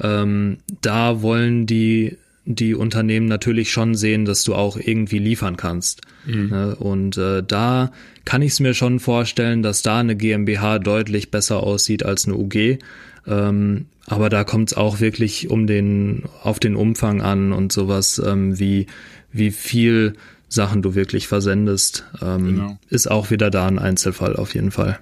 [0.00, 2.16] Ähm, da wollen die
[2.50, 6.00] die Unternehmen natürlich schon sehen, dass du auch irgendwie liefern kannst.
[6.24, 6.48] Mhm.
[6.48, 6.76] Ne?
[6.76, 7.92] Und äh, da
[8.24, 12.36] kann ich es mir schon vorstellen, dass da eine GmbH deutlich besser aussieht als eine
[12.36, 12.78] UG.
[13.26, 18.18] Ähm, aber da kommt es auch wirklich um den, auf den Umfang an und sowas,
[18.24, 18.86] ähm, wie,
[19.30, 20.14] wie viel
[20.48, 22.06] Sachen du wirklich versendest.
[22.22, 22.78] Ähm, genau.
[22.88, 24.98] Ist auch wieder da ein Einzelfall auf jeden Fall.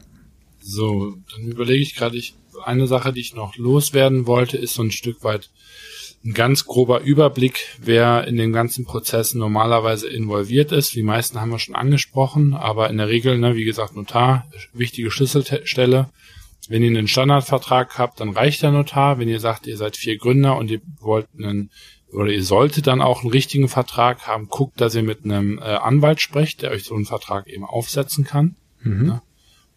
[0.58, 2.34] So, dann überlege ich gerade, ich,
[2.64, 5.48] eine Sache, die ich noch loswerden wollte, ist so ein Stück weit
[6.26, 10.94] ein ganz grober Überblick, wer in den ganzen Prozessen normalerweise involviert ist.
[10.94, 15.10] Die meisten haben wir schon angesprochen, aber in der Regel, ne, wie gesagt, Notar, wichtige
[15.10, 16.10] Schlüsselstelle.
[16.68, 19.18] Wenn ihr einen Standardvertrag habt, dann reicht der Notar.
[19.18, 21.70] Wenn ihr sagt, ihr seid vier Gründer und ihr wollt einen
[22.12, 25.62] oder ihr solltet dann auch einen richtigen Vertrag haben, guckt, dass ihr mit einem äh,
[25.62, 28.56] Anwalt sprecht, der euch so einen Vertrag eben aufsetzen kann.
[28.82, 29.08] Mhm.
[29.08, 29.22] Ja.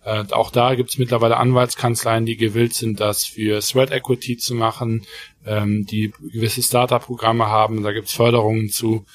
[0.10, 4.56] Äh, auch da gibt es mittlerweile Anwaltskanzleien, die gewillt sind, das für Threat Equity zu
[4.56, 5.06] machen,
[5.46, 9.06] ähm, die gewisse Startup-Programme haben, da gibt es Förderungen zu.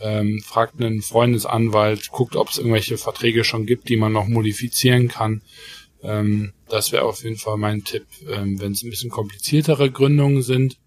[0.00, 5.06] Ähm, fragt einen Freundesanwalt, guckt, ob es irgendwelche Verträge schon gibt, die man noch modifizieren
[5.06, 5.42] kann.
[6.02, 10.42] Ähm, das wäre auf jeden Fall mein Tipp, ähm, wenn es ein bisschen kompliziertere Gründungen
[10.42, 10.78] sind.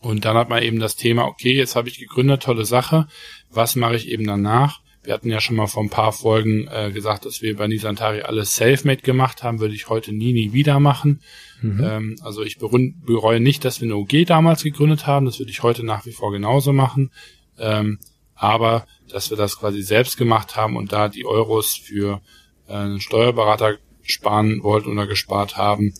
[0.00, 3.08] Und dann hat man eben das Thema, okay, jetzt habe ich gegründet, tolle Sache,
[3.50, 4.82] was mache ich eben danach?
[5.08, 8.20] Wir hatten ja schon mal vor ein paar Folgen äh, gesagt, dass wir bei Nisantari
[8.20, 11.22] alles Selfmade gemacht haben, würde ich heute nie, nie wieder machen.
[11.62, 11.82] Mhm.
[11.82, 15.62] Ähm, also ich bereue nicht, dass wir eine OG damals gegründet haben, das würde ich
[15.62, 17.10] heute nach wie vor genauso machen.
[17.58, 18.00] Ähm,
[18.34, 22.20] aber dass wir das quasi selbst gemacht haben und da die Euros für
[22.66, 25.94] äh, einen Steuerberater sparen wollten oder gespart haben,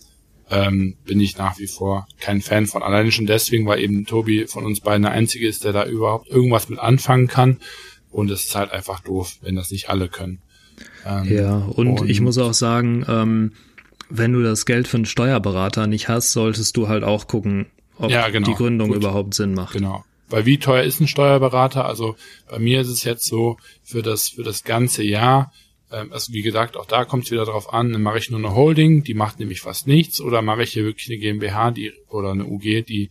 [0.51, 2.83] ähm, bin ich nach wie vor kein Fan von.
[2.83, 6.27] Alleine schon deswegen, weil eben Tobi von uns beiden der Einzige ist, der da überhaupt
[6.27, 7.57] irgendwas mit anfangen kann.
[8.11, 10.41] Und es ist halt einfach doof, wenn das nicht alle können.
[11.05, 13.53] Ähm, ja, und, und, ich muss auch sagen, ähm,
[14.09, 18.09] wenn du das Geld für einen Steuerberater nicht hast, solltest du halt auch gucken, ob
[18.09, 18.47] ja, genau.
[18.47, 18.97] die Gründung Gut.
[18.97, 19.73] überhaupt Sinn macht.
[19.73, 20.03] Genau.
[20.29, 21.85] Weil wie teuer ist ein Steuerberater?
[21.85, 22.15] Also
[22.49, 25.51] bei mir ist es jetzt so, für das, für das ganze Jahr
[25.91, 28.39] ähm, also wie gesagt, auch da kommt es wieder drauf an, dann mache ich nur
[28.39, 31.93] eine Holding, die macht nämlich fast nichts, oder mache ich hier wirklich eine GmbH, die
[32.09, 33.09] oder eine UG, die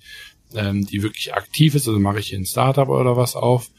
[0.55, 3.71] ähm, die wirklich aktiv ist, also mache ich hier ein Startup oder was auf,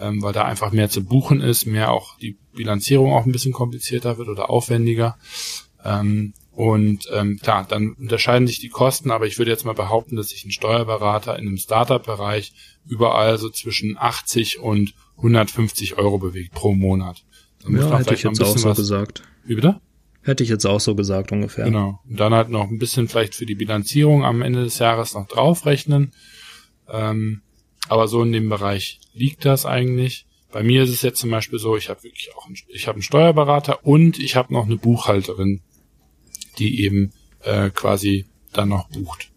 [0.00, 3.52] ähm, weil da einfach mehr zu buchen ist, mehr auch die Bilanzierung auch ein bisschen
[3.52, 5.16] komplizierter wird oder aufwendiger.
[5.84, 10.16] Ähm, und ähm, klar, dann unterscheiden sich die Kosten, aber ich würde jetzt mal behaupten,
[10.16, 12.52] dass sich ein Steuerberater in einem Startup-Bereich
[12.86, 17.24] überall so zwischen 80 und 150 Euro bewegt pro Monat.
[17.62, 19.22] Dann ja, hätte ich jetzt auch so was, gesagt.
[19.44, 19.80] Wie bitte?
[20.22, 21.64] Hätte ich jetzt auch so gesagt ungefähr.
[21.64, 22.00] Genau.
[22.08, 25.28] Und dann halt noch ein bisschen vielleicht für die Bilanzierung am Ende des Jahres noch
[25.28, 26.12] draufrechnen.
[26.90, 27.42] Ähm,
[27.90, 30.24] aber so in dem Bereich liegt das eigentlich.
[30.52, 32.94] Bei mir ist es jetzt zum Beispiel so, ich habe wirklich auch einen, ich habe
[32.94, 35.60] einen Steuerberater und ich habe noch eine Buchhalterin,
[36.58, 37.12] die eben
[37.42, 39.32] äh, quasi dann noch bucht.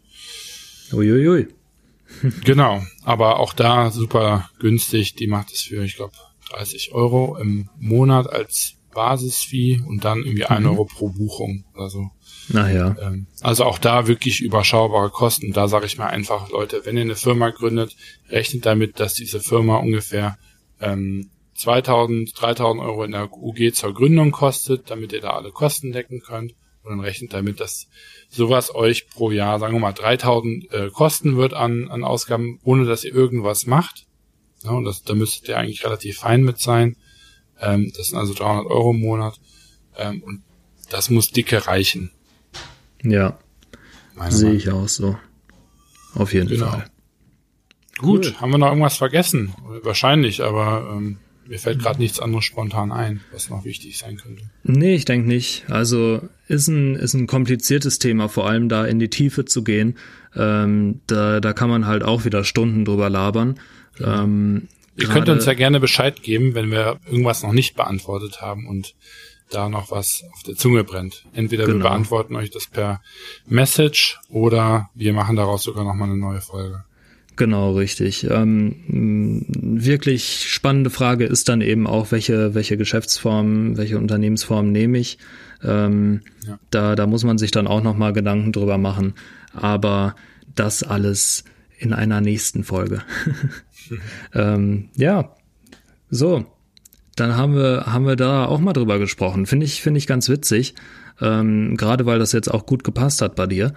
[0.91, 1.47] Uiuiui.
[2.43, 5.15] genau, aber auch da super günstig.
[5.15, 6.13] Die macht es für, ich glaube,
[6.51, 10.69] 30 Euro im Monat als Basisfee und dann irgendwie ein mhm.
[10.69, 12.11] Euro pro Buchung oder so.
[12.49, 12.95] Naja.
[13.01, 15.53] Ähm, also auch da wirklich überschaubare Kosten.
[15.53, 17.95] Da sage ich mal einfach, Leute, wenn ihr eine Firma gründet,
[18.29, 20.37] rechnet damit, dass diese Firma ungefähr
[20.81, 25.91] ähm, 2000, 3000 Euro in der UG zur Gründung kostet, damit ihr da alle Kosten
[25.91, 26.55] decken könnt.
[26.83, 27.87] Und dann rechnet damit, dass
[28.29, 32.85] sowas euch pro Jahr, sagen wir mal, 3000 äh, kosten wird an, an Ausgaben, ohne
[32.85, 34.05] dass ihr irgendwas macht.
[34.63, 36.97] Ja, und das, da müsstet ihr eigentlich relativ fein mit sein.
[37.61, 39.39] Ähm, das sind also 300 Euro im Monat.
[39.97, 40.43] Ähm, und
[40.89, 42.11] das muss dicke reichen.
[43.03, 43.37] Ja.
[44.29, 45.17] Sehe ich auch so.
[46.15, 46.69] Auf jeden genau.
[46.69, 46.85] Fall.
[47.97, 48.41] Gut, cool.
[48.41, 49.53] haben wir noch irgendwas vergessen?
[49.83, 54.43] Wahrscheinlich, aber ähm, mir fällt gerade nichts anderes spontan ein, was noch wichtig sein könnte.
[54.63, 55.69] Nee, ich denke nicht.
[55.69, 59.97] Also ist ein, ist ein kompliziertes Thema, vor allem da in die Tiefe zu gehen.
[60.35, 63.59] Ähm, da, da kann man halt auch wieder Stunden drüber labern.
[63.99, 68.67] Ähm, Ihr könnt uns ja gerne Bescheid geben, wenn wir irgendwas noch nicht beantwortet haben
[68.67, 68.95] und
[69.53, 71.25] da noch was auf der Zunge brennt.
[71.33, 71.77] Entweder genau.
[71.77, 73.01] wir beantworten euch das per
[73.45, 76.83] Message oder wir machen daraus sogar nochmal eine neue Folge.
[77.35, 78.29] Genau, richtig.
[78.29, 85.17] Ähm, wirklich spannende Frage ist dann eben auch, welche, welche Geschäftsform, welche Unternehmensform nehme ich.
[85.63, 86.59] Ähm, ja.
[86.69, 89.15] da, da muss man sich dann auch nochmal Gedanken drüber machen.
[89.53, 90.15] Aber
[90.53, 91.43] das alles
[91.79, 93.01] in einer nächsten Folge.
[94.33, 95.35] ähm, ja,
[96.09, 96.45] so.
[97.15, 99.45] Dann haben wir, haben wir da auch mal drüber gesprochen.
[99.45, 100.73] Finde ich, finde ich ganz witzig.
[101.21, 103.73] Ähm, Gerade weil das jetzt auch gut gepasst hat bei dir.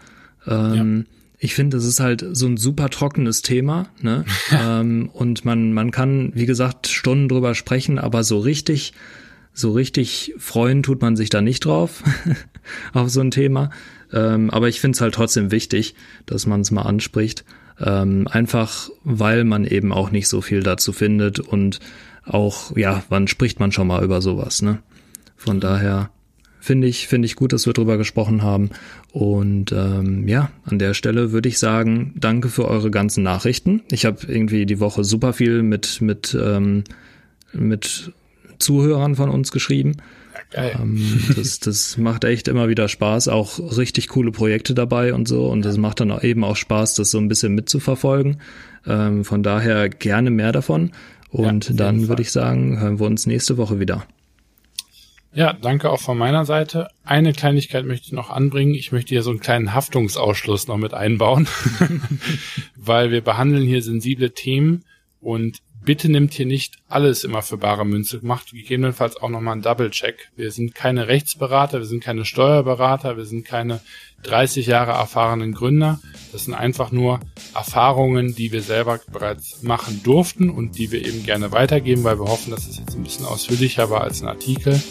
[0.47, 1.13] Ähm, ja.
[1.39, 4.25] Ich finde, es ist halt so ein super trockenes Thema, ne?
[4.51, 8.95] ähm, und man, man kann, wie gesagt, Stunden drüber sprechen, aber so richtig,
[9.53, 12.03] so richtig freuen tut man sich da nicht drauf
[12.95, 13.71] auf so ein Thema.
[14.13, 17.45] Ähm, aber ich finde es halt trotzdem wichtig, dass man es mal anspricht.
[17.79, 21.81] Ähm, einfach weil man eben auch nicht so viel dazu findet und
[22.27, 24.79] auch, ja, wann spricht man schon mal über sowas, ne?
[25.37, 26.11] Von daher
[26.61, 28.71] finde ich, finde ich gut, dass wir drüber gesprochen haben.
[29.13, 33.83] Und ähm, ja, an der Stelle würde ich sagen, danke für eure ganzen Nachrichten.
[33.91, 36.85] Ich habe irgendwie die Woche super viel mit, mit, ähm,
[37.53, 38.13] mit
[38.59, 39.97] Zuhörern von uns geschrieben.
[40.51, 40.77] Geil.
[40.81, 45.47] Ähm, das, das macht echt immer wieder Spaß, auch richtig coole Projekte dabei und so.
[45.47, 48.39] Und das macht dann eben auch Spaß, das so ein bisschen mitzuverfolgen.
[48.87, 50.93] Ähm, von daher gerne mehr davon.
[51.37, 54.07] Und ja, dann würde ich sagen, hören wir uns nächste Woche wieder.
[55.35, 56.89] Ja, danke auch von meiner Seite.
[57.05, 58.75] Eine Kleinigkeit möchte ich noch anbringen.
[58.75, 61.47] Ich möchte hier so einen kleinen Haftungsausschluss noch mit einbauen,
[62.77, 64.85] weil wir behandeln hier sensible Themen
[65.21, 69.63] und bitte nimmt hier nicht alles immer für bare Münze, macht gegebenenfalls auch nochmal einen
[69.63, 70.31] Double-Check.
[70.37, 73.81] Wir sind keine Rechtsberater, wir sind keine Steuerberater, wir sind keine
[74.25, 76.01] 30 Jahre erfahrenen Gründer.
[76.33, 77.21] Das sind einfach nur
[77.55, 82.27] Erfahrungen, die wir selber bereits machen durften und die wir eben gerne weitergeben, weil wir
[82.27, 84.83] hoffen, dass es jetzt ein bisschen ausführlicher war als ein Artikel.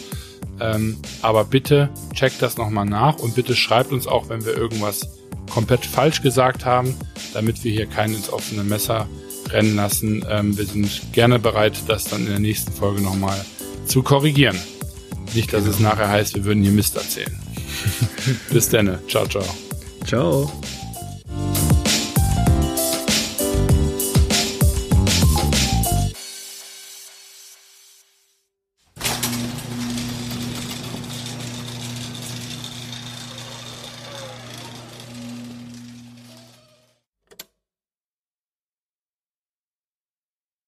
[0.58, 5.20] Ähm, aber bitte checkt das nochmal nach und bitte schreibt uns auch, wenn wir irgendwas
[5.50, 6.96] komplett falsch gesagt haben,
[7.34, 9.06] damit wir hier keinen ins offene Messer
[9.52, 10.24] rennen lassen.
[10.28, 13.44] Ähm, wir sind gerne bereit, das dann in der nächsten Folge nochmal
[13.86, 14.58] zu korrigieren.
[15.34, 17.36] Nicht, dass es nachher heißt, wir würden hier Mist erzählen.
[18.50, 18.98] Bis dann.
[19.08, 19.44] Ciao, ciao.
[20.04, 20.50] Ciao.